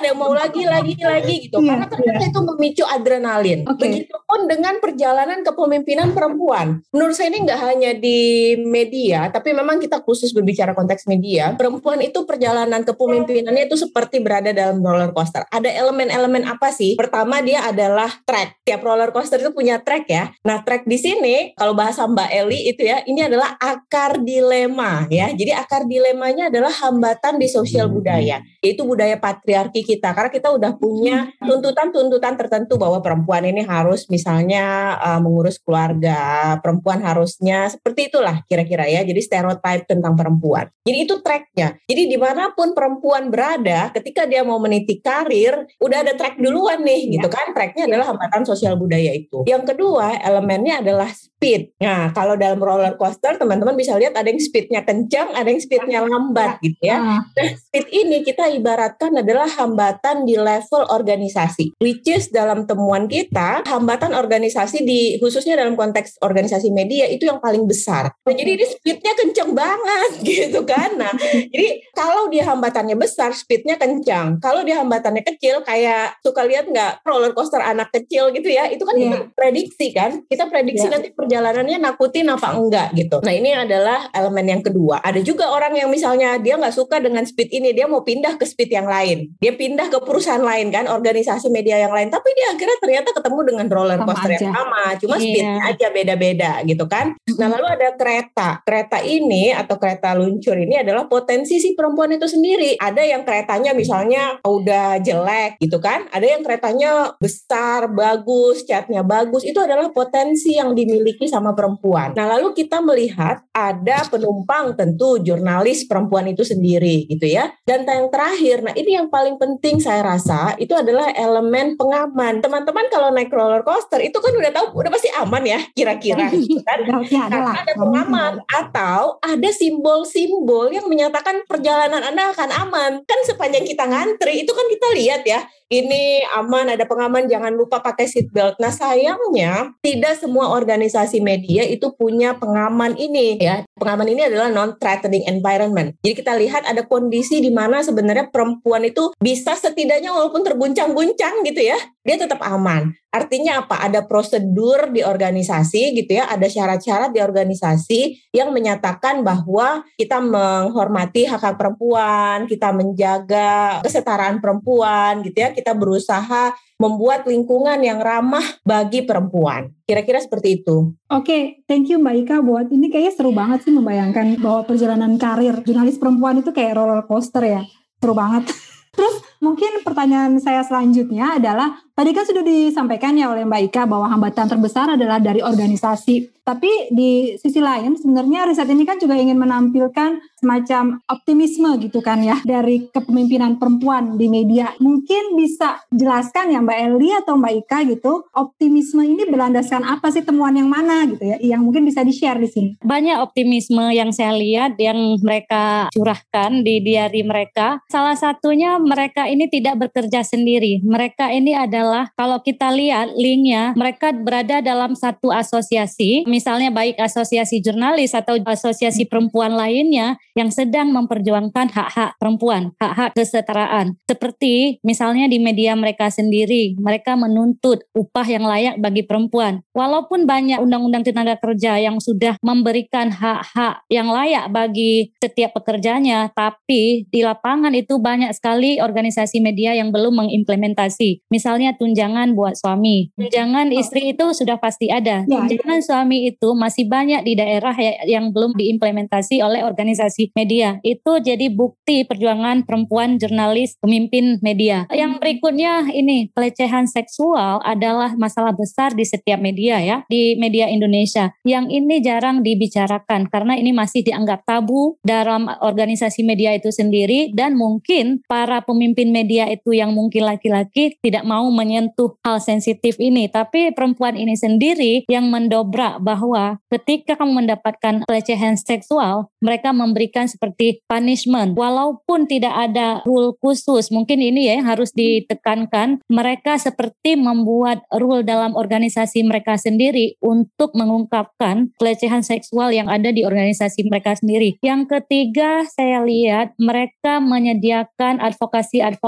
ada 0.03 0.11
mau 0.19 0.35
lagi 0.35 0.67
lagi 0.67 0.99
lagi 0.99 1.47
gitu 1.47 1.63
yeah, 1.63 1.79
karena 1.79 1.87
ternyata 1.87 2.25
yeah. 2.27 2.33
itu 2.35 2.41
memicu 2.43 2.85
adrenalin. 2.91 3.61
Okay. 3.71 4.11
Begitupun 4.33 4.49
dengan 4.49 4.81
perjalanan 4.81 5.45
kepemimpinan 5.45 6.17
perempuan 6.17 6.81
menurut 6.89 7.13
saya 7.13 7.29
ini 7.29 7.45
nggak 7.45 7.61
hanya 7.69 7.93
di 7.93 8.57
media, 8.65 9.29
tapi 9.29 9.53
memang 9.53 9.77
kita 9.77 10.01
khusus 10.01 10.33
berbicara 10.33 10.73
konteks 10.73 11.05
media. 11.05 11.53
Perempuan 11.53 12.01
itu 12.01 12.25
perjalanan 12.25 12.81
kepemimpinannya 12.81 13.69
itu 13.69 13.77
seperti 13.77 14.25
berada 14.25 14.57
dalam 14.57 14.81
roller 14.81 15.13
coaster. 15.13 15.45
Ada 15.53 15.69
elemen-elemen 15.85 16.49
apa 16.49 16.73
sih? 16.73 16.97
Pertama 16.97 17.45
dia 17.45 17.61
adalah 17.69 18.09
track. 18.25 18.65
Tiap 18.65 18.81
roller 18.81 19.13
coaster 19.13 19.37
itu 19.37 19.53
punya 19.53 19.85
track 19.85 20.09
ya. 20.09 20.33
Nah 20.49 20.65
track 20.65 20.89
di 20.89 20.97
sini 20.97 21.53
kalau 21.53 21.77
bahasa 21.77 22.09
Mbak 22.09 22.31
Eli 22.33 22.73
itu 22.73 22.89
ya, 22.89 23.05
ini 23.05 23.29
adalah 23.29 23.61
akar 23.61 24.25
dilema 24.25 25.13
ya. 25.13 25.29
Jadi 25.29 25.53
akar 25.53 25.85
dilemanya 25.85 26.49
adalah 26.49 26.73
hambatan 26.73 27.37
di 27.37 27.53
sosial 27.53 27.93
budaya, 27.93 28.41
yaitu 28.65 28.81
budaya 28.89 29.21
patriarki 29.21 29.85
kita. 29.85 30.17
Karena 30.17 30.33
kita 30.33 30.49
udah 30.57 30.73
punya 30.81 31.29
tuntutan-tuntutan 31.37 32.41
tertentu 32.41 32.81
bahwa 32.81 33.05
perempuan 33.05 33.45
ini 33.45 33.61
harus 33.61 34.09
misalnya 34.09 34.22
uh, 34.27 35.21
mengurus 35.21 35.59
keluarga, 35.59 36.55
perempuan 36.63 37.03
harusnya 37.03 37.71
seperti 37.71 38.13
itulah 38.13 38.43
kira-kira 38.47 38.87
ya. 38.87 39.03
Jadi 39.03 39.21
stereotip 39.21 39.89
tentang 39.89 40.15
perempuan. 40.15 40.71
Jadi 40.87 40.99
itu 41.03 41.15
tracknya. 41.23 41.79
Jadi 41.87 42.03
di 42.11 42.19
mana 42.19 42.51
pun 42.55 42.75
perempuan 42.77 43.29
berada, 43.29 43.91
ketika 43.95 44.27
dia 44.27 44.43
mau 44.43 44.59
meniti 44.63 44.99
karir, 45.03 45.67
udah 45.79 45.99
ada 46.03 46.13
track 46.15 46.39
duluan 46.39 46.83
nih, 46.83 47.19
gitu 47.19 47.29
kan? 47.31 47.55
Tracknya 47.55 47.87
adalah 47.91 48.15
hambatan 48.15 48.43
sosial 48.47 48.75
budaya 48.79 49.15
itu. 49.15 49.43
Yang 49.47 49.75
kedua 49.75 50.19
elemennya 50.23 50.83
adalah 50.83 51.11
speed. 51.43 51.75
Nah 51.83 52.15
kalau 52.15 52.39
dalam 52.39 52.63
roller 52.63 52.95
coaster 52.95 53.35
teman-teman 53.35 53.75
bisa 53.75 53.99
lihat 53.99 54.15
ada 54.15 54.31
yang 54.31 54.39
speednya 54.39 54.87
kencang, 54.87 55.35
ada 55.35 55.49
yang 55.51 55.59
speednya 55.59 56.07
lambat 56.07 56.63
gitu 56.63 56.79
ya. 56.79 56.99
Nah 57.03 57.51
speed 57.59 57.87
ini 57.91 58.23
kita 58.23 58.47
ibaratkan 58.55 59.19
adalah 59.19 59.51
hambatan 59.51 60.23
di 60.23 60.39
level 60.39 60.87
organisasi. 60.87 61.83
Which 61.83 62.07
is 62.07 62.31
dalam 62.31 62.71
temuan 62.71 63.11
kita 63.11 63.67
hambatan 63.67 64.12
organisasi 64.15 64.85
di 64.85 65.01
khususnya 65.19 65.59
dalam 65.59 65.75
konteks 65.75 66.23
organisasi 66.23 66.71
media 66.71 67.09
itu 67.11 67.27
yang 67.27 67.43
paling 67.43 67.65
besar. 67.67 68.13
Nah, 68.13 68.35
jadi 68.35 68.57
ini 68.57 68.67
speednya 68.69 69.13
kenceng 69.19 69.51
banget 69.53 70.11
gitu 70.31 70.61
kan. 70.65 70.95
Nah, 70.97 71.13
jadi 71.51 71.83
kalau 71.93 72.29
dia 72.29 72.47
hambatannya 72.47 72.97
besar, 72.97 73.35
speednya 73.35 73.77
kencang. 73.77 74.39
Kalau 74.39 74.63
dia 74.63 74.81
hambatannya 74.81 75.25
kecil, 75.27 75.65
kayak 75.67 76.21
suka 76.23 76.45
lihat 76.47 76.69
nggak 76.71 77.05
roller 77.05 77.35
coaster 77.35 77.61
anak 77.61 77.91
kecil 77.91 78.31
gitu 78.31 78.49
ya, 78.49 78.69
itu 78.71 78.83
kan 78.85 78.95
yeah. 78.97 79.05
kita 79.05 79.19
prediksi 79.35 79.87
kan. 79.93 80.11
Kita 80.27 80.45
prediksi 80.49 80.87
yeah. 80.87 80.95
nanti 80.99 81.09
perjalanannya 81.13 81.79
nakutin 81.83 82.31
apa 82.31 82.49
enggak 82.55 82.89
gitu. 82.95 83.21
Nah 83.25 83.35
ini 83.35 83.51
adalah 83.53 84.09
elemen 84.13 84.47
yang 84.59 84.63
kedua. 84.63 85.03
Ada 85.03 85.21
juga 85.21 85.51
orang 85.51 85.75
yang 85.77 85.89
misalnya 85.91 86.39
dia 86.39 86.57
nggak 86.57 86.75
suka 86.75 87.03
dengan 87.03 87.27
speed 87.27 87.51
ini, 87.53 87.75
dia 87.75 87.91
mau 87.91 88.07
pindah 88.07 88.39
ke 88.39 88.45
speed 88.47 88.71
yang 88.73 88.87
lain. 88.87 89.35
Dia 89.43 89.53
pindah 89.55 89.91
ke 89.91 89.99
perusahaan 90.03 90.43
lain 90.43 90.71
kan, 90.71 90.87
organisasi 90.89 91.49
media 91.49 91.79
yang 91.81 91.93
lain. 91.93 92.09
Tapi 92.09 92.29
dia 92.35 92.55
akhirnya 92.55 92.79
ternyata 92.79 93.09
ketemu 93.15 93.41
dengan 93.49 93.67
roller 93.73 93.92
roller 93.93 94.09
coaster 94.09 94.31
yang 94.41 94.55
sama, 94.55 94.85
cuma 94.97 95.17
yeah. 95.17 95.23
speednya 95.23 95.61
aja 95.69 95.87
beda-beda 95.93 96.53
gitu 96.65 96.85
kan. 96.89 97.17
Nah 97.37 97.49
lalu 97.53 97.67
ada 97.69 97.89
kereta, 97.97 98.49
kereta 98.65 98.99
ini 99.05 99.53
atau 99.53 99.77
kereta 99.77 100.17
luncur 100.17 100.57
ini 100.57 100.81
adalah 100.81 101.07
potensi 101.07 101.61
si 101.61 101.77
perempuan 101.77 102.17
itu 102.17 102.25
sendiri. 102.25 102.81
Ada 102.81 103.03
yang 103.05 103.23
keretanya 103.27 103.73
misalnya 103.77 104.39
udah 104.43 105.01
jelek 105.03 105.59
gitu 105.61 105.79
kan, 105.83 106.09
ada 106.13 106.25
yang 106.25 106.41
keretanya 106.41 107.17
besar, 107.19 107.91
bagus, 107.93 108.65
catnya 108.65 109.05
bagus, 109.05 109.45
itu 109.45 109.59
adalah 109.59 109.93
potensi 109.93 110.57
yang 110.57 110.73
dimiliki 110.73 111.29
sama 111.29 111.53
perempuan. 111.53 112.17
Nah 112.17 112.27
lalu 112.39 112.57
kita 112.57 112.81
melihat 112.81 113.45
ada 113.53 114.07
penumpang 114.09 114.75
tentu 114.79 115.19
jurnalis 115.21 115.85
perempuan 115.85 116.31
itu 116.31 116.47
sendiri 116.47 117.05
gitu 117.11 117.27
ya. 117.29 117.53
Dan 117.67 117.85
yang 117.85 118.09
terakhir, 118.09 118.65
nah 118.65 118.75
ini 118.75 118.97
yang 118.97 119.09
paling 119.13 119.37
penting 119.37 119.77
saya 119.83 120.01
rasa 120.01 120.57
itu 120.57 120.73
adalah 120.73 121.11
elemen 121.13 121.77
pengaman. 121.77 122.41
Teman-teman 122.41 122.87
kalau 122.89 123.11
naik 123.11 123.29
roller 123.35 123.61
coaster 123.67 123.82
itu 124.03 124.19
kan 124.19 124.33
udah 124.35 124.51
tahu 124.53 124.67
udah 124.79 124.91
pasti 124.91 125.09
aman 125.15 125.43
ya 125.47 125.61
kira-kira 125.73 126.29
gitu 126.35 126.61
kan. 126.65 126.79
Ya, 127.09 127.27
Karena 127.31 127.53
ada 127.55 127.73
pengaman 127.77 128.35
atau 128.47 129.19
ada 129.23 129.51
simbol-simbol 129.51 130.73
yang 130.75 130.87
menyatakan 130.91 131.45
perjalanan 131.47 132.03
Anda 132.03 132.35
akan 132.35 132.51
aman. 132.69 132.91
Kan 133.07 133.21
sepanjang 133.25 133.65
kita 133.65 133.85
ngantri 133.87 134.45
itu 134.45 134.53
kan 134.53 134.67
kita 134.69 134.87
lihat 134.97 135.23
ya 135.25 135.41
ini 135.73 136.21
aman, 136.37 136.77
ada 136.77 136.85
pengaman, 136.85 137.25
jangan 137.25 137.57
lupa 137.57 137.81
pakai 137.81 138.05
seat 138.05 138.29
belt. 138.29 138.61
Nah 138.61 138.69
sayangnya 138.69 139.73
tidak 139.81 140.21
semua 140.21 140.53
organisasi 140.53 141.25
media 141.25 141.65
itu 141.65 141.97
punya 141.97 142.37
pengaman 142.37 142.93
ini 143.01 143.41
ya. 143.41 143.65
Pengaman 143.81 144.13
ini 144.13 144.29
adalah 144.29 144.53
non-threatening 144.53 145.25
environment. 145.25 145.97
Jadi 146.05 146.13
kita 146.13 146.37
lihat 146.37 146.69
ada 146.69 146.85
kondisi 146.85 147.41
di 147.41 147.49
mana 147.49 147.81
sebenarnya 147.81 148.29
perempuan 148.29 148.85
itu 148.85 149.17
bisa 149.17 149.57
setidaknya 149.57 150.13
walaupun 150.13 150.45
terguncang-guncang 150.45 151.41
gitu 151.49 151.65
ya, 151.65 151.81
dia 152.05 152.21
tetap 152.21 152.45
aman. 152.45 152.93
Artinya 153.13 153.61
apa? 153.61 153.77
Ada 153.77 154.09
prosedur 154.09 154.89
di 154.89 155.05
organisasi 155.05 155.93
gitu 155.93 156.17
ya, 156.17 156.33
ada 156.33 156.49
syarat-syarat 156.49 157.13
di 157.13 157.21
organisasi 157.21 158.33
yang 158.33 158.57
menyatakan 158.57 159.21
bahwa 159.21 159.85
kita 160.01 160.17
menghormati 160.17 161.29
hak 161.29 161.45
hak 161.45 161.57
perempuan, 161.61 162.49
kita 162.49 162.73
menjaga 162.73 163.85
kesetaraan 163.85 164.41
perempuan 164.41 165.21
gitu 165.29 165.45
ya, 165.45 165.53
kita 165.63 165.79
berusaha 165.79 166.51
membuat 166.83 167.31
lingkungan 167.31 167.79
yang 167.79 168.03
ramah 168.03 168.43
bagi 168.67 169.07
perempuan. 169.07 169.71
Kira-kira 169.87 170.19
seperti 170.19 170.59
itu. 170.59 170.91
Oke, 171.07 171.23
okay, 171.23 171.43
thank 171.71 171.87
you 171.87 172.03
Mbak 172.03 172.27
Ika 172.27 172.37
buat 172.43 172.67
ini 172.75 172.91
kayaknya 172.91 173.15
seru 173.15 173.31
banget 173.31 173.63
sih 173.63 173.71
membayangkan 173.71 174.43
bahwa 174.43 174.67
perjalanan 174.67 175.15
karir 175.15 175.63
jurnalis 175.63 176.03
perempuan 176.03 176.43
itu 176.43 176.51
kayak 176.51 176.75
roller 176.75 177.07
coaster 177.07 177.47
ya. 177.47 177.63
Seru 178.03 178.19
banget. 178.19 178.51
Terus 178.99 179.23
mungkin 179.43 179.83
pertanyaan 179.83 180.39
saya 180.39 180.63
selanjutnya 180.63 181.43
adalah 181.43 181.83
tadi 181.93 182.11
kan 182.15 182.25
sudah 182.25 182.41
disampaikan 182.47 183.19
ya 183.19 183.29
oleh 183.29 183.45
Mbak 183.45 183.63
Ika 183.69 183.83
bahwa 183.85 184.09
hambatan 184.09 184.47
terbesar 184.49 184.95
adalah 184.95 185.19
dari 185.19 185.43
organisasi. 185.45 186.31
Tapi 186.43 186.91
di 186.91 187.39
sisi 187.39 187.63
lain 187.63 187.95
sebenarnya 187.95 188.51
riset 188.51 188.67
ini 188.67 188.83
kan 188.83 188.99
juga 188.99 189.15
ingin 189.15 189.39
menampilkan 189.39 190.19
semacam 190.43 190.99
optimisme 191.07 191.71
gitu 191.79 192.03
kan 192.03 192.19
ya 192.19 192.35
dari 192.43 192.91
kepemimpinan 192.91 193.63
perempuan 193.63 194.19
di 194.19 194.27
media. 194.27 194.75
Mungkin 194.83 195.39
bisa 195.39 195.79
jelaskan 195.95 196.51
ya 196.51 196.59
Mbak 196.59 196.79
Eli 196.83 197.15
atau 197.15 197.39
Mbak 197.39 197.55
Ika 197.63 197.79
gitu, 197.95 198.27
optimisme 198.35 199.07
ini 199.07 199.23
berlandaskan 199.23 199.87
apa 199.87 200.11
sih 200.11 200.27
temuan 200.27 200.59
yang 200.59 200.67
mana 200.67 201.07
gitu 201.07 201.23
ya 201.23 201.39
yang 201.39 201.63
mungkin 201.63 201.87
bisa 201.87 202.03
di-share 202.03 202.43
di 202.43 202.51
sini. 202.51 202.71
Banyak 202.83 203.23
optimisme 203.23 203.95
yang 203.95 204.11
saya 204.11 204.35
lihat 204.35 204.75
yang 204.83 204.99
mereka 205.23 205.87
curahkan 205.95 206.67
di 206.67 206.83
diary 206.83 207.23
mereka. 207.23 207.79
Salah 207.87 208.19
satunya 208.19 208.83
mereka 208.83 209.31
ini 209.33 209.49
tidak 209.49 209.89
bekerja 209.89 210.21
sendiri. 210.21 210.85
Mereka 210.85 211.33
ini 211.33 211.57
adalah 211.57 212.13
kalau 212.13 212.45
kita 212.45 212.69
lihat 212.69 213.17
linknya 213.17 213.73
mereka 213.73 214.13
berada 214.13 214.61
dalam 214.61 214.93
satu 214.93 215.33
asosiasi 215.33 216.29
misalnya 216.29 216.69
baik 216.69 217.01
asosiasi 217.01 217.65
jurnalis 217.65 218.13
atau 218.13 218.37
asosiasi 218.37 219.09
perempuan 219.09 219.57
lainnya 219.57 220.21
yang 220.37 220.53
sedang 220.53 220.93
memperjuangkan 220.93 221.73
hak-hak 221.73 222.17
perempuan, 222.21 222.77
hak-hak 222.77 223.17
kesetaraan. 223.17 223.97
Seperti 224.05 224.81
misalnya 224.85 225.29
di 225.29 225.41
media 225.41 225.73
mereka 225.73 226.13
sendiri, 226.13 226.77
mereka 226.77 227.17
menuntut 227.17 227.85
upah 227.97 228.27
yang 228.29 228.45
layak 228.45 228.77
bagi 228.81 229.05
perempuan. 229.05 229.65
Walaupun 229.73 230.29
banyak 230.29 230.61
undang-undang 230.61 231.05
tenaga 231.05 231.41
kerja 231.41 231.81
yang 231.81 231.97
sudah 232.01 232.37
memberikan 232.45 233.09
hak-hak 233.09 233.85
yang 233.89 234.09
layak 234.13 234.53
bagi 234.53 235.13
setiap 235.21 235.57
pekerjanya, 235.57 236.29
tapi 236.33 237.09
di 237.09 237.21
lapangan 237.25 237.73
itu 237.73 237.97
banyak 237.97 238.33
sekali 238.37 238.81
organisasi 238.83 239.22
media 239.39 239.77
yang 239.77 239.95
belum 239.95 240.27
mengimplementasi. 240.27 241.29
Misalnya 241.31 241.79
tunjangan 241.79 242.35
buat 242.35 242.59
suami. 242.59 243.15
Tunjangan 243.15 243.71
istri 243.71 244.17
itu 244.17 244.35
sudah 244.35 244.59
pasti 244.59 244.89
ada. 244.89 245.23
Ya, 245.29 245.39
tunjangan 245.47 245.85
suami 245.85 246.33
itu 246.33 246.57
masih 246.59 246.91
banyak 246.91 247.23
di 247.23 247.39
daerah 247.39 247.77
ya, 247.77 248.03
yang 248.09 248.35
belum 248.35 248.59
diimplementasi 248.59 249.39
oleh 249.45 249.63
organisasi 249.63 250.35
media. 250.35 250.83
Itu 250.83 251.23
jadi 251.23 251.53
bukti 251.53 252.03
perjuangan 252.09 252.67
perempuan 252.67 253.21
jurnalis 253.21 253.79
pemimpin 253.79 254.43
media. 254.43 254.89
Yang 254.91 255.23
berikutnya 255.23 255.93
ini 255.93 256.33
pelecehan 256.33 256.89
seksual 256.89 257.61
adalah 257.63 258.17
masalah 258.17 258.57
besar 258.57 258.97
di 258.97 259.07
setiap 259.07 259.39
media 259.39 259.79
ya, 259.79 260.03
di 260.09 260.35
media 260.41 260.67
Indonesia. 260.67 261.31
Yang 261.45 261.67
ini 261.71 261.97
jarang 262.01 262.41
dibicarakan 262.41 263.29
karena 263.29 263.55
ini 263.61 263.71
masih 263.77 264.03
dianggap 264.03 264.49
tabu 264.49 264.97
dalam 265.05 265.47
organisasi 265.47 266.25
media 266.25 266.57
itu 266.57 266.73
sendiri 266.73 267.31
dan 267.37 267.55
mungkin 267.55 268.25
para 268.25 268.65
pemimpin 268.65 269.12
media 269.13 269.45
itu 269.53 269.77
yang 269.77 269.93
mungkin 269.93 270.25
laki-laki 270.25 270.97
tidak 271.05 271.29
mau 271.29 271.45
menyentuh 271.53 272.17
hal 272.25 272.41
sensitif 272.41 272.97
ini, 272.97 273.29
tapi 273.29 273.71
perempuan 273.77 274.17
ini 274.17 274.33
sendiri 274.33 275.05
yang 275.13 275.29
mendobrak 275.29 276.01
bahwa 276.01 276.57
ketika 276.73 277.21
kamu 277.21 277.45
mendapatkan 277.45 278.09
pelecehan 278.09 278.57
seksual, 278.57 279.29
mereka 279.45 279.77
memberikan 279.77 280.25
seperti 280.25 280.81
punishment. 280.89 281.53
Walaupun 281.53 282.25
tidak 282.25 282.55
ada 282.57 283.05
rule 283.05 283.37
khusus, 283.39 283.93
mungkin 283.93 284.25
ini 284.25 284.49
ya 284.49 284.65
harus 284.65 284.95
ditekankan. 284.97 286.01
Mereka 286.09 286.57
seperti 286.57 287.21
membuat 287.21 287.85
rule 287.93 288.25
dalam 288.25 288.57
organisasi 288.57 289.27
mereka 289.27 289.61
sendiri 289.61 290.17
untuk 290.23 290.73
mengungkapkan 290.73 291.75
pelecehan 291.77 292.25
seksual 292.25 292.71
yang 292.73 292.89
ada 292.89 293.11
di 293.11 293.27
organisasi 293.27 293.85
mereka 293.91 294.17
sendiri. 294.17 294.57
Yang 294.63 294.89
ketiga, 294.99 295.67
saya 295.69 296.01
lihat 296.07 296.55
mereka 296.57 297.19
menyediakan 297.19 298.23
advokasi-advokasi 298.23 299.02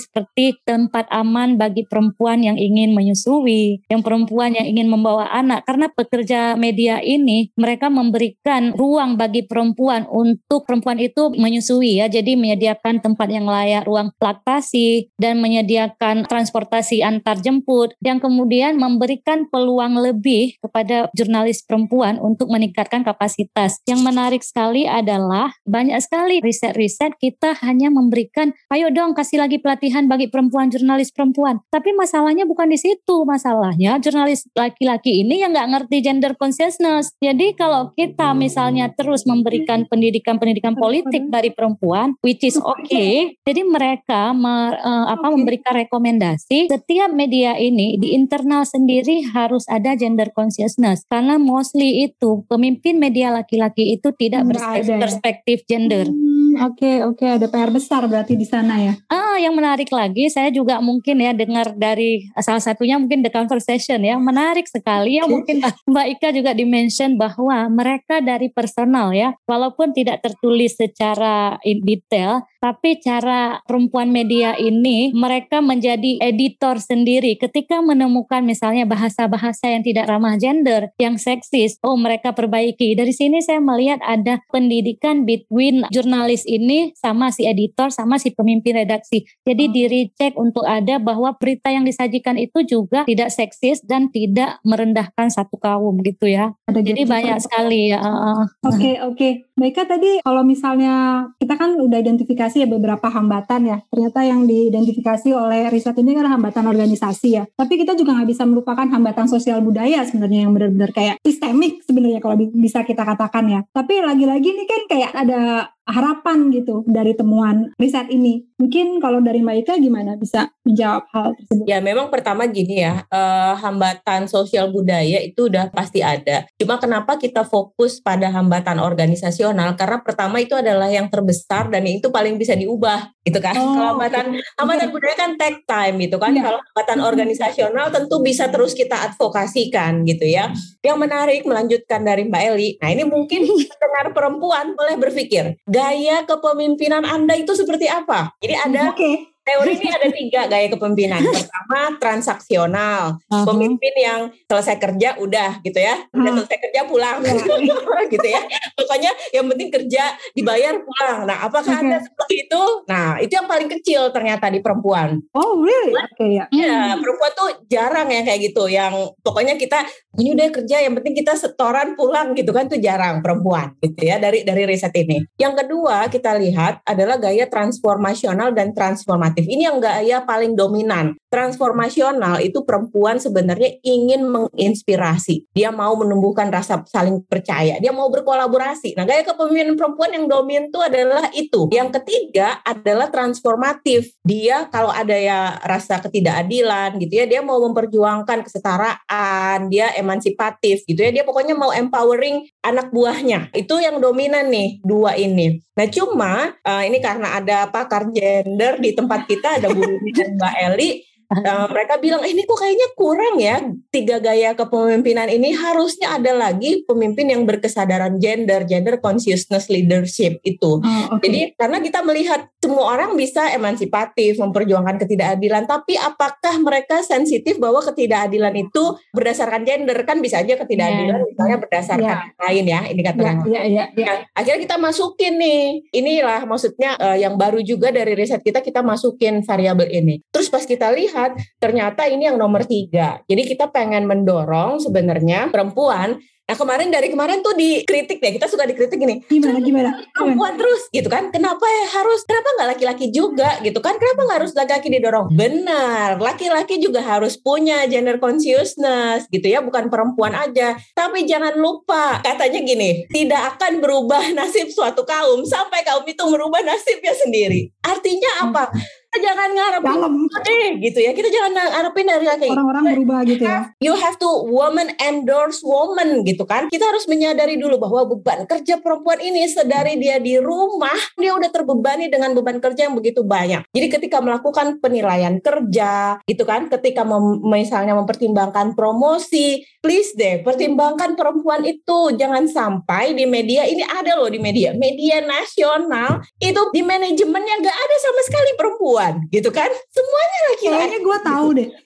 seperti 0.00 0.58
tempat 0.66 1.06
aman 1.14 1.54
bagi 1.54 1.86
perempuan 1.86 2.42
yang 2.42 2.58
ingin 2.58 2.96
menyusui, 2.96 3.86
yang 3.86 4.02
perempuan 4.02 4.58
yang 4.58 4.66
ingin 4.66 4.90
membawa 4.90 5.30
anak. 5.30 5.62
Karena 5.62 5.86
pekerja 5.86 6.58
media 6.58 6.98
ini 6.98 7.54
mereka 7.54 7.86
memberikan 7.86 8.74
ruang 8.74 9.14
bagi 9.14 9.46
perempuan 9.46 10.04
untuk 10.10 10.66
perempuan 10.66 10.98
itu 10.98 11.30
menyusui 11.30 12.02
ya. 12.02 12.10
Jadi 12.10 12.34
menyediakan 12.34 12.98
tempat 13.04 13.28
yang 13.30 13.46
layak, 13.46 13.86
ruang 13.86 14.10
laktasi 14.18 15.14
dan 15.20 15.38
menyediakan 15.38 16.26
transportasi 16.26 17.06
antar 17.06 17.38
jemput 17.38 17.94
yang 18.02 18.18
kemudian 18.18 18.74
memberikan 18.80 19.46
peluang 19.46 19.94
lebih 20.00 20.58
kepada 20.58 21.08
jurnalis 21.14 21.62
perempuan 21.62 22.18
untuk 22.18 22.50
meningkatkan 22.50 23.06
kapasitas. 23.06 23.78
Yang 23.86 24.00
menarik 24.02 24.42
sekali 24.42 24.88
adalah 24.88 25.54
banyak 25.68 25.98
sekali 26.02 26.40
riset-riset 26.42 27.14
kita 27.20 27.58
hanya 27.62 27.92
memberikan 27.92 28.56
ayo 28.72 28.88
dong 28.90 29.12
kasih 29.12 29.35
lagi 29.36 29.58
pelatihan 29.58 30.06
bagi 30.06 30.30
perempuan 30.30 30.70
jurnalis 30.70 31.10
perempuan. 31.10 31.58
Tapi 31.68 31.92
masalahnya 31.98 32.46
bukan 32.46 32.70
di 32.70 32.78
situ. 32.78 33.26
Masalahnya 33.26 33.98
jurnalis 33.98 34.46
laki-laki 34.54 35.26
ini 35.26 35.42
yang 35.42 35.50
nggak 35.50 35.68
ngerti 35.72 35.96
gender 36.04 36.32
conscious 36.38 36.76
business. 36.76 37.16
Jadi 37.18 37.56
kalau 37.56 37.96
kita 37.96 38.36
misalnya 38.36 38.92
terus 38.92 39.24
memberikan 39.24 39.88
pendidikan-pendidikan 39.88 40.76
politik 40.76 41.24
dari 41.32 41.50
perempuan, 41.50 42.12
which 42.20 42.44
is 42.44 42.60
okay, 42.60 43.32
jadi 43.48 43.64
mereka 43.64 44.36
me, 44.36 44.76
uh, 44.76 45.06
apa 45.16 45.26
memberikan 45.32 45.72
rekomendasi 45.72 46.68
setiap 46.68 47.10
media 47.16 47.56
ini 47.56 47.96
di 47.96 48.12
internal 48.12 48.68
sendiri 48.68 49.24
harus 49.32 49.64
ada 49.72 49.96
gender 49.96 50.28
consciousness 50.36 51.08
karena 51.08 51.40
mostly 51.40 52.04
itu 52.04 52.44
pemimpin 52.46 53.00
media 53.00 53.32
laki-laki 53.32 53.96
itu 53.96 54.12
tidak 54.14 54.44
berperspektif 54.52 55.64
ya? 55.64 55.76
gender. 55.76 56.06
Hmm, 56.06 56.35
okay, 56.60 57.04
oke 57.04 57.18
okay. 57.20 57.36
ada 57.36 57.46
PR 57.50 57.70
besar 57.70 58.06
berarti 58.08 58.38
di 58.38 58.46
sana 58.46 58.80
ya. 58.80 58.94
Ah 59.12 59.36
yang 59.36 59.52
menarik 59.52 59.92
lagi 59.92 60.28
saya 60.32 60.48
juga 60.48 60.80
mungkin 60.80 61.20
ya 61.20 61.36
dengar 61.36 61.76
dari 61.76 62.28
salah 62.40 62.62
satunya 62.62 62.96
mungkin 62.96 63.20
the 63.20 63.32
conversation 63.32 64.00
ya 64.00 64.16
menarik 64.16 64.64
sekali 64.64 65.20
ya 65.20 65.28
mungkin 65.28 65.60
Mbak 65.86 66.06
Ika 66.16 66.28
juga 66.32 66.52
di 66.56 66.64
mention 66.64 67.20
bahwa 67.20 67.68
mereka 67.68 68.24
dari 68.24 68.48
personal 68.48 69.12
ya, 69.12 69.36
walaupun 69.44 69.92
tidak 69.92 70.24
tertulis 70.24 70.78
secara 70.78 71.58
detail, 71.62 72.46
tapi 72.62 72.98
cara 73.02 73.60
perempuan 73.66 74.10
media 74.10 74.56
ini 74.56 75.12
mereka 75.12 75.60
menjadi 75.60 76.18
editor 76.22 76.80
sendiri 76.80 77.36
ketika 77.36 77.78
menemukan 77.84 78.42
misalnya 78.42 78.88
bahasa-bahasa 78.88 79.70
yang 79.70 79.82
tidak 79.84 80.08
ramah 80.08 80.38
gender, 80.40 80.90
yang 80.96 81.20
seksis, 81.20 81.76
oh 81.84 81.98
mereka 81.98 82.32
perbaiki. 82.32 82.96
Dari 82.96 83.12
sini 83.12 83.42
saya 83.44 83.60
melihat 83.60 84.00
ada 84.02 84.40
pendidikan 84.50 85.28
between 85.28 85.84
jurnalis 85.92 86.45
ini 86.46 86.94
sama 86.94 87.34
si 87.34 87.44
editor 87.44 87.90
sama 87.90 88.16
si 88.22 88.30
pemimpin 88.30 88.78
redaksi. 88.78 89.26
Jadi 89.42 89.64
di 89.68 89.82
recheck 89.90 90.38
untuk 90.38 90.62
ada 90.62 91.02
bahwa 91.02 91.34
berita 91.34 91.74
yang 91.74 91.82
disajikan 91.82 92.38
itu 92.38 92.62
juga 92.62 93.02
tidak 93.04 93.34
seksis 93.34 93.82
dan 93.82 94.08
tidak 94.14 94.62
merendahkan 94.62 95.28
satu 95.28 95.58
kaum 95.58 95.98
gitu 96.06 96.30
ya. 96.30 96.54
Ada 96.70 96.80
Jadi 96.80 97.02
banyak 97.04 97.38
sekali 97.42 97.90
ya. 97.90 98.00
Oke 98.00 98.46
okay, 98.62 98.94
oke. 99.02 99.16
Okay. 99.18 99.32
Baiknya 99.56 99.86
tadi 99.88 100.10
kalau 100.20 100.44
misalnya 100.44 100.94
kita 101.40 101.56
kan 101.56 101.80
udah 101.80 101.98
identifikasi 101.98 102.56
ya 102.60 102.68
beberapa 102.68 103.08
hambatan 103.08 103.60
ya. 103.64 103.78
Ternyata 103.88 104.20
yang 104.22 104.44
diidentifikasi 104.44 105.32
oleh 105.32 105.72
riset 105.72 105.96
ini 105.96 106.12
kan 106.12 106.28
hambatan 106.28 106.68
organisasi 106.68 107.28
ya. 107.40 107.44
Tapi 107.56 107.80
kita 107.80 107.96
juga 107.96 108.20
nggak 108.20 108.28
bisa 108.28 108.44
melupakan 108.44 108.84
hambatan 108.84 109.26
sosial 109.26 109.64
budaya 109.64 110.04
sebenarnya 110.04 110.44
yang 110.44 110.52
benar-benar 110.52 110.92
kayak 110.92 111.16
sistemik 111.24 111.80
sebenarnya 111.88 112.20
kalau 112.20 112.36
bisa 112.36 112.84
kita 112.84 113.02
katakan 113.02 113.48
ya. 113.48 113.60
Tapi 113.72 114.04
lagi-lagi 114.04 114.48
ini 114.52 114.64
kan 114.68 114.82
kayak 114.86 115.12
ada 115.16 115.72
harapan 115.86 116.50
gitu 116.50 116.82
dari 116.84 117.14
temuan 117.14 117.70
riset 117.78 118.10
ini. 118.10 118.42
Mungkin 118.58 118.98
kalau 118.98 119.22
dari 119.22 119.40
Mbak 119.40 119.56
Ika 119.62 119.74
gimana 119.78 120.18
bisa 120.18 120.50
menjawab 120.66 121.06
hal 121.14 121.28
tersebut? 121.38 121.64
Ya 121.70 121.78
memang 121.78 122.10
pertama 122.10 122.44
gini 122.50 122.82
ya, 122.82 123.06
eh, 123.06 123.54
hambatan 123.62 124.26
sosial 124.26 124.74
budaya 124.74 125.22
itu 125.22 125.46
udah 125.46 125.70
pasti 125.70 126.02
ada. 126.02 126.44
Cuma 126.58 126.82
kenapa 126.82 127.16
kita 127.16 127.46
fokus 127.46 128.02
pada 128.02 128.28
hambatan 128.34 128.82
organisasional? 128.82 129.78
Karena 129.78 130.02
pertama 130.02 130.42
itu 130.42 130.58
adalah 130.58 130.90
yang 130.90 131.06
terbesar 131.06 131.70
dan 131.70 131.86
itu 131.86 132.10
paling 132.10 132.34
bisa 132.36 132.58
diubah 132.58 133.15
gitu 133.26 133.42
kan. 133.42 133.58
Oh, 133.58 133.74
kalau 133.74 133.98
hambatan 133.98 134.38
okay. 134.38 134.42
hambatan 134.54 134.88
budaya 134.94 135.16
kan 135.18 135.30
take 135.34 135.66
time 135.66 135.98
gitu 135.98 136.16
kan. 136.22 136.30
Ya. 136.30 136.46
Kalau 136.46 136.60
hambatan 136.62 136.98
organisasional 137.02 137.86
tentu 137.90 138.22
bisa 138.22 138.46
terus 138.46 138.72
kita 138.72 138.94
advokasikan 139.10 140.06
gitu 140.06 140.30
ya. 140.30 140.54
Yang 140.86 140.98
menarik 141.02 141.42
melanjutkan 141.42 142.06
dari 142.06 142.30
Mbak 142.30 142.42
Eli. 142.54 142.68
Nah 142.78 142.88
ini 142.94 143.02
mungkin 143.02 143.42
pendengar 143.74 144.14
perempuan 144.14 144.78
boleh 144.78 144.94
berpikir 144.94 145.58
gaya 145.66 146.22
kepemimpinan 146.22 147.02
Anda 147.02 147.34
itu 147.34 147.58
seperti 147.58 147.90
apa? 147.90 148.30
Jadi 148.38 148.54
ada 148.54 148.94
okay 148.94 149.35
teori 149.46 149.78
ini 149.78 149.88
ada 149.94 150.08
tiga 150.10 150.40
gaya 150.50 150.66
kepemimpinan. 150.66 151.22
Pertama 151.38 151.80
transaksional, 152.02 153.22
uh-huh. 153.22 153.46
pemimpin 153.46 153.94
yang 153.94 154.20
selesai 154.50 154.76
kerja 154.82 155.14
udah 155.22 155.62
gitu 155.62 155.78
ya, 155.78 155.94
udah 156.10 156.18
uh-huh. 156.18 156.36
selesai 156.42 156.58
kerja 156.66 156.80
pulang 156.90 157.22
gitu 158.14 158.26
ya. 158.26 158.42
Pokoknya 158.74 159.14
yang 159.30 159.46
penting 159.46 159.70
kerja 159.70 160.18
dibayar 160.34 160.74
pulang. 160.82 161.30
Nah, 161.30 161.46
apakah 161.46 161.78
okay. 161.78 161.86
ada 161.86 161.98
seperti 162.02 162.34
itu? 162.50 162.62
Nah, 162.90 163.22
itu 163.22 163.32
yang 163.38 163.46
paling 163.46 163.70
kecil 163.70 164.10
ternyata 164.10 164.50
di 164.50 164.58
perempuan. 164.58 165.22
Oh, 165.30 165.62
really? 165.62 165.94
Oke 165.94 166.10
okay, 166.18 166.30
ya. 166.42 166.44
Ya, 166.50 166.98
perempuan 166.98 167.32
tuh 167.38 167.48
jarang 167.70 168.10
ya 168.10 168.26
kayak 168.26 168.40
gitu. 168.50 168.66
Yang 168.66 169.14
pokoknya 169.22 169.54
kita 169.54 169.86
ini 170.18 170.34
udah 170.34 170.48
kerja, 170.50 170.76
yang 170.82 170.98
penting 170.98 171.14
kita 171.22 171.38
setoran 171.38 171.94
pulang 171.94 172.34
gitu 172.34 172.50
kan 172.50 172.66
tuh 172.66 172.80
jarang 172.80 173.20
perempuan 173.20 173.76
gitu 173.84 174.00
ya 174.08 174.16
dari 174.18 174.42
dari 174.42 174.64
riset 174.64 174.92
ini. 174.96 175.22
Yang 175.38 175.64
kedua 175.64 176.08
kita 176.08 176.34
lihat 176.40 176.82
adalah 176.88 177.20
gaya 177.20 177.46
transformasional 177.46 178.56
dan 178.56 178.72
transformatif 178.72 179.35
Ini 179.36 179.68
yang 179.68 179.78
gaya 179.78 180.24
paling 180.24 180.56
dominan. 180.56 181.12
Transformasional 181.28 182.40
itu 182.40 182.64
perempuan 182.64 183.20
sebenarnya 183.20 183.76
ingin 183.84 184.24
menginspirasi. 184.24 185.52
Dia 185.52 185.68
mau 185.68 185.92
menumbuhkan 186.00 186.48
rasa 186.48 186.80
saling 186.88 187.20
percaya. 187.28 187.76
Dia 187.76 187.92
mau 187.92 188.08
berkolaborasi. 188.08 188.96
Nah, 188.96 189.04
gaya 189.04 189.20
kepemimpinan 189.26 189.76
perempuan 189.76 190.16
yang 190.16 190.24
dominan 190.24 190.72
itu 190.72 190.80
adalah 190.80 191.28
itu. 191.36 191.68
Yang 191.68 192.00
ketiga 192.00 192.64
adalah 192.64 193.12
transformatif. 193.12 194.16
Dia 194.24 194.72
kalau 194.72 194.88
ada 194.88 195.12
ya 195.12 195.60
rasa 195.60 196.00
ketidakadilan 196.00 196.96
gitu 196.96 197.20
ya, 197.20 197.26
dia 197.28 197.40
mau 197.44 197.60
memperjuangkan 197.60 198.40
kesetaraan, 198.46 199.68
dia 199.68 199.92
emansipatif 199.92 200.88
gitu 200.88 201.04
ya. 201.04 201.12
Dia 201.12 201.24
pokoknya 201.28 201.52
mau 201.52 201.74
empowering 201.74 202.48
anak 202.64 202.88
buahnya. 202.88 203.52
Itu 203.52 203.76
yang 203.76 204.00
dominan 204.00 204.48
nih 204.48 204.80
dua 204.80 205.20
ini. 205.20 205.60
Nah, 205.76 205.86
cuma 205.92 206.56
uh, 206.64 206.82
ini 206.88 207.04
karena 207.04 207.36
ada 207.36 207.68
pakar 207.68 208.08
gender 208.08 208.80
di 208.80 208.96
tempat 208.96 209.25
kita 209.26 209.60
ada 209.60 209.68
Bu 209.74 209.82
dan 210.14 210.34
Mbak 210.38 210.54
Eli 210.62 210.90
Uh, 211.26 211.66
mereka 211.74 211.98
bilang 211.98 212.22
eh, 212.22 212.30
ini 212.30 212.46
kok 212.46 212.54
kayaknya 212.54 212.88
kurang 212.94 213.34
ya 213.42 213.58
tiga 213.90 214.22
gaya 214.22 214.54
kepemimpinan 214.54 215.26
ini 215.26 215.50
harusnya 215.58 216.14
ada 216.14 216.30
lagi 216.30 216.86
pemimpin 216.86 217.34
yang 217.34 217.42
berkesadaran 217.42 218.22
gender 218.22 218.62
gender 218.62 219.02
consciousness 219.02 219.66
leadership 219.66 220.38
itu 220.46 220.78
oh, 220.78 221.04
okay. 221.10 221.26
jadi 221.26 221.40
karena 221.58 221.82
kita 221.82 222.06
melihat 222.06 222.46
semua 222.62 222.94
orang 222.94 223.18
bisa 223.18 223.50
emansipatif 223.50 224.38
memperjuangkan 224.38 225.02
ketidakadilan 225.02 225.66
tapi 225.66 225.98
apakah 225.98 226.62
mereka 226.62 227.02
sensitif 227.02 227.58
bahwa 227.58 227.82
ketidakadilan 227.82 228.54
itu 228.62 228.94
berdasarkan 229.10 229.66
gender 229.66 229.98
kan 230.06 230.22
bisa 230.22 230.46
aja 230.46 230.54
ketidakadilan 230.54 231.26
yeah. 231.26 231.30
misalnya 231.34 231.56
berdasarkan 231.58 232.18
yeah. 232.22 232.42
lain 232.46 232.64
ya 232.70 232.80
ini 232.86 233.02
kata 233.02 233.18
yeah, 233.18 233.36
yeah, 233.50 233.64
yeah, 233.66 233.88
yeah. 233.98 234.16
Akhirnya 234.30 234.62
kita 234.62 234.76
masukin 234.78 235.42
nih 235.42 235.90
inilah 235.90 236.46
maksudnya 236.46 236.94
uh, 237.02 237.18
yang 237.18 237.34
baru 237.34 237.58
juga 237.66 237.90
dari 237.90 238.14
riset 238.14 238.46
kita 238.46 238.62
kita 238.62 238.86
masukin 238.86 239.42
variabel 239.42 239.90
ini 239.90 240.22
terus 240.30 240.46
pas 240.46 240.62
kita 240.62 240.94
lihat 240.94 241.15
lihat 241.16 241.32
ternyata 241.56 242.04
ini 242.04 242.28
yang 242.28 242.36
nomor 242.36 242.68
tiga. 242.68 243.24
Jadi 243.24 243.48
kita 243.48 243.72
pengen 243.72 244.04
mendorong 244.04 244.76
sebenarnya 244.84 245.48
perempuan 245.48 246.20
Nah 246.46 246.54
kemarin 246.54 246.94
dari 246.94 247.10
kemarin 247.10 247.42
tuh 247.42 247.58
dikritik 247.58 248.22
deh, 248.22 248.38
kita 248.38 248.46
suka 248.46 248.70
dikritik 248.70 249.02
gini. 249.02 249.18
Gimana 249.26 249.58
gimana? 249.58 249.90
Perempuan 250.14 250.54
terus 250.54 250.86
gitu 250.94 251.10
kan? 251.10 251.34
Kenapa 251.34 251.66
ya 251.66 251.98
harus? 251.98 252.22
Kenapa 252.22 252.48
nggak 252.54 252.68
laki-laki 252.70 253.06
juga 253.10 253.58
gitu 253.66 253.82
kan? 253.82 253.98
Kenapa 253.98 254.30
nggak 254.30 254.38
harus 254.46 254.54
laki-laki 254.54 254.88
didorong? 254.94 255.26
Benar, 255.34 256.22
laki-laki 256.22 256.78
juga 256.78 257.02
harus 257.02 257.34
punya 257.34 257.82
gender 257.90 258.22
consciousness 258.22 259.26
gitu 259.26 259.42
ya, 259.42 259.58
bukan 259.58 259.90
perempuan 259.90 260.38
aja. 260.38 260.78
Tapi 260.94 261.26
jangan 261.26 261.58
lupa 261.58 262.22
katanya 262.22 262.62
gini, 262.62 263.10
tidak 263.10 263.58
akan 263.58 263.82
berubah 263.82 264.22
nasib 264.38 264.70
suatu 264.70 265.02
kaum 265.02 265.42
sampai 265.42 265.82
kaum 265.82 266.06
itu 266.06 266.22
merubah 266.30 266.62
nasibnya 266.62 267.10
sendiri. 267.26 267.74
Artinya 267.82 268.46
apa? 268.46 268.70
Hmm 268.70 269.05
jangan 269.18 269.48
ngarepin 269.52 269.98
Dalam. 269.98 270.14
eh 270.46 270.68
gitu 270.80 270.98
ya. 271.02 271.10
Kita 271.12 271.28
jangan 271.28 271.50
ngarepin 271.52 272.06
dari 272.06 272.24
laki 272.24 272.48
orang-orang 272.52 272.84
berubah 272.94 273.20
gitu 273.26 273.42
ya. 273.44 273.60
You 273.82 273.92
have 273.98 274.16
to 274.22 274.30
woman 274.46 274.94
endorse 275.02 275.60
woman 275.66 276.22
gitu 276.22 276.46
kan. 276.46 276.70
Kita 276.70 276.86
harus 276.88 277.04
menyadari 277.10 277.58
dulu 277.58 277.76
bahwa 277.82 278.06
beban 278.06 278.46
kerja 278.46 278.78
perempuan 278.78 279.18
ini 279.20 279.44
sedari 279.50 279.98
dia 279.98 280.22
di 280.22 280.38
rumah 280.38 280.96
dia 281.18 281.34
udah 281.34 281.50
terbebani 281.50 282.06
dengan 282.06 282.32
beban 282.32 282.62
kerja 282.62 282.86
yang 282.86 282.94
begitu 282.94 283.26
banyak. 283.26 283.66
Jadi 283.74 283.86
ketika 283.90 284.22
melakukan 284.22 284.78
penilaian 284.78 285.42
kerja 285.42 286.22
gitu 286.24 286.46
kan. 286.46 286.68
Ketika 286.70 287.02
mem 287.02 287.42
misalnya 287.46 287.98
mempertimbangkan 287.98 288.78
promosi 288.78 289.64
please 289.82 290.14
deh 290.14 290.46
pertimbangkan 290.46 291.18
perempuan 291.18 291.66
itu. 291.66 292.14
Jangan 292.14 292.46
sampai 292.46 293.12
di 293.12 293.26
media 293.26 293.66
ini 293.66 293.82
ada 293.82 294.14
loh 294.18 294.30
di 294.30 294.38
media 294.38 294.76
media 294.76 295.22
nasional 295.24 296.22
itu 296.38 296.60
di 296.70 296.82
manajemennya 296.84 297.54
nggak 297.62 297.78
ada 297.78 297.96
sama 297.98 298.20
sekali 298.28 298.50
perempuan 298.54 299.05
perempuan 299.06 299.30
gitu 299.32 299.50
kan? 299.54 299.70
Semuanya 299.92 300.38
laki-laki. 300.50 300.76
Kayaknya 300.76 300.98
gue 301.02 301.18
tahu 301.22 301.46
deh. 301.54 301.68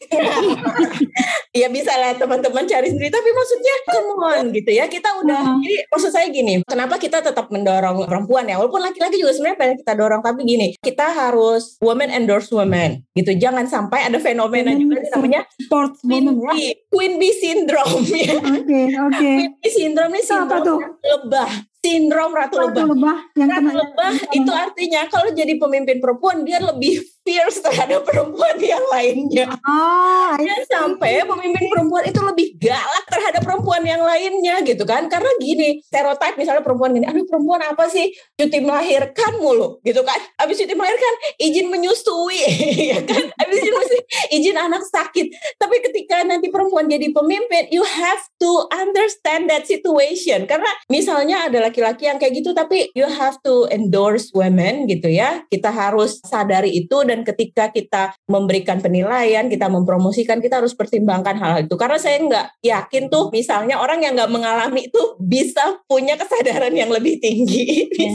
Ya 1.50 1.66
bisa 1.66 1.90
lah 1.98 2.14
teman-teman 2.14 2.62
cari 2.62 2.94
sendiri 2.94 3.11
tapi 3.11 3.26
maksudnya 3.35 3.74
come 3.90 4.12
on 4.22 4.44
gitu 4.54 4.70
ya. 4.70 4.87
Kita 4.87 5.18
udah 5.18 5.59
uh-huh. 5.59 5.59
jadi 5.59 5.76
maksud 5.90 6.11
saya 6.14 6.30
gini 6.30 6.62
kenapa 6.62 6.94
kita 6.94 7.18
tetap 7.18 7.50
mendorong 7.50 8.06
perempuan 8.06 8.46
ya? 8.46 8.54
Walaupun 8.54 8.78
laki-laki 8.78 9.18
juga 9.18 9.35
sebenarnya 9.35 9.59
pengen 9.59 9.76
kita 9.83 9.92
dorong 9.98 10.22
tapi 10.22 10.46
gini 10.46 10.78
kita 10.78 11.11
harus 11.11 11.74
woman 11.83 12.14
endorse 12.14 12.54
woman 12.54 13.02
gitu. 13.18 13.35
Jangan 13.35 13.66
sampai 13.66 14.06
ada 14.06 14.22
fenomena 14.22 14.70
juga 14.78 15.02
namanya 15.11 15.42
sports 15.70 16.02
queen 16.02 16.26
woman, 16.26 16.59
ya? 16.59 16.74
queen 16.90 17.12
bee 17.22 17.30
syndrome 17.38 18.02
ya 18.11 18.42
oke 18.42 18.66
okay, 18.66 18.85
oke 18.98 19.14
okay. 19.14 19.35
queen 19.38 19.50
bee 19.62 19.70
syndrome 19.70 20.12
ini 20.18 20.24
sindrom 20.26 20.83
lebah 20.98 21.50
sindrom 21.78 22.30
ratu, 22.35 22.59
ratu 22.59 22.83
lebah. 22.83 22.90
lebah 22.92 23.18
yang 23.38 23.48
ratu 23.54 23.72
lebah 23.78 24.12
itu 24.35 24.50
artinya 24.50 25.00
kalau 25.06 25.30
jadi 25.30 25.54
pemimpin 25.56 26.02
perempuan 26.02 26.42
dia 26.42 26.59
lebih 26.59 27.00
fierce 27.24 27.62
terhadap 27.62 28.02
perempuan 28.09 28.56
yang 28.59 28.85
lainnya. 28.90 29.48
Oh, 29.64 30.35
Dan 30.37 30.61
sampai 30.66 31.22
pemimpin 31.24 31.64
perempuan 31.70 32.04
itu 32.09 32.20
lebih 32.20 32.59
galak 32.59 33.04
terhadap 33.20 33.44
perempuan 33.44 33.85
yang 33.85 34.00
lainnya 34.00 34.64
gitu 34.64 34.88
kan. 34.88 35.04
Karena 35.12 35.28
gini, 35.37 35.85
stereotip 35.85 36.40
misalnya 36.40 36.64
perempuan 36.64 36.96
gini, 36.96 37.04
aduh 37.04 37.28
perempuan 37.28 37.61
apa 37.61 37.85
sih 37.92 38.09
cuti 38.40 38.64
melahirkan 38.64 39.37
mulu 39.37 39.76
gitu 39.85 40.00
kan. 40.00 40.16
Habis 40.40 40.64
cuti 40.64 40.72
melahirkan 40.72 41.14
izin 41.37 41.68
menyusui 41.68 42.40
ya 42.96 43.04
kan. 43.04 43.28
Habis 43.37 43.61
izin 43.61 44.02
izin 44.33 44.56
anak 44.56 44.80
sakit. 44.88 45.28
Tapi 45.61 45.76
ketika 45.85 46.24
nanti 46.24 46.48
perempuan 46.48 46.88
jadi 46.88 47.12
pemimpin, 47.12 47.68
you 47.68 47.85
have 47.85 48.24
to 48.40 48.64
understand 48.72 49.52
that 49.52 49.68
situation. 49.68 50.48
Karena 50.48 50.72
misalnya 50.88 51.52
ada 51.52 51.61
laki-laki 51.61 52.09
yang 52.09 52.16
kayak 52.16 52.40
gitu 52.40 52.56
tapi 52.56 52.88
you 52.96 53.04
have 53.04 53.37
to 53.44 53.68
endorse 53.68 54.33
women 54.33 54.88
gitu 54.88 55.12
ya. 55.12 55.44
Kita 55.52 55.68
harus 55.68 56.24
sadari 56.24 56.72
itu 56.72 57.04
dan 57.04 57.20
ketika 57.26 57.68
kita 57.68 58.16
memberikan 58.24 58.80
penilaian, 58.80 59.52
kita 59.52 59.68
mempromosikan, 59.68 60.40
kita 60.40 60.64
harus 60.64 60.72
pertimbangkan 60.72 61.37
hal-hal 61.37 61.68
itu. 61.68 61.76
Karena 61.76 62.00
saya 62.00 62.16
nggak 62.24 62.46
yakin 62.64 63.10
tuh 63.11 63.35
misalnya 63.35 63.83
orang 63.83 63.99
yang 64.07 64.14
nggak 64.14 64.31
mengalami 64.31 64.87
itu 64.87 65.18
bisa 65.18 65.83
punya 65.90 66.14
kesadaran 66.14 66.70
yang 66.70 66.88
lebih 66.88 67.18
tinggi. 67.18 67.90
Ya. 67.99 68.14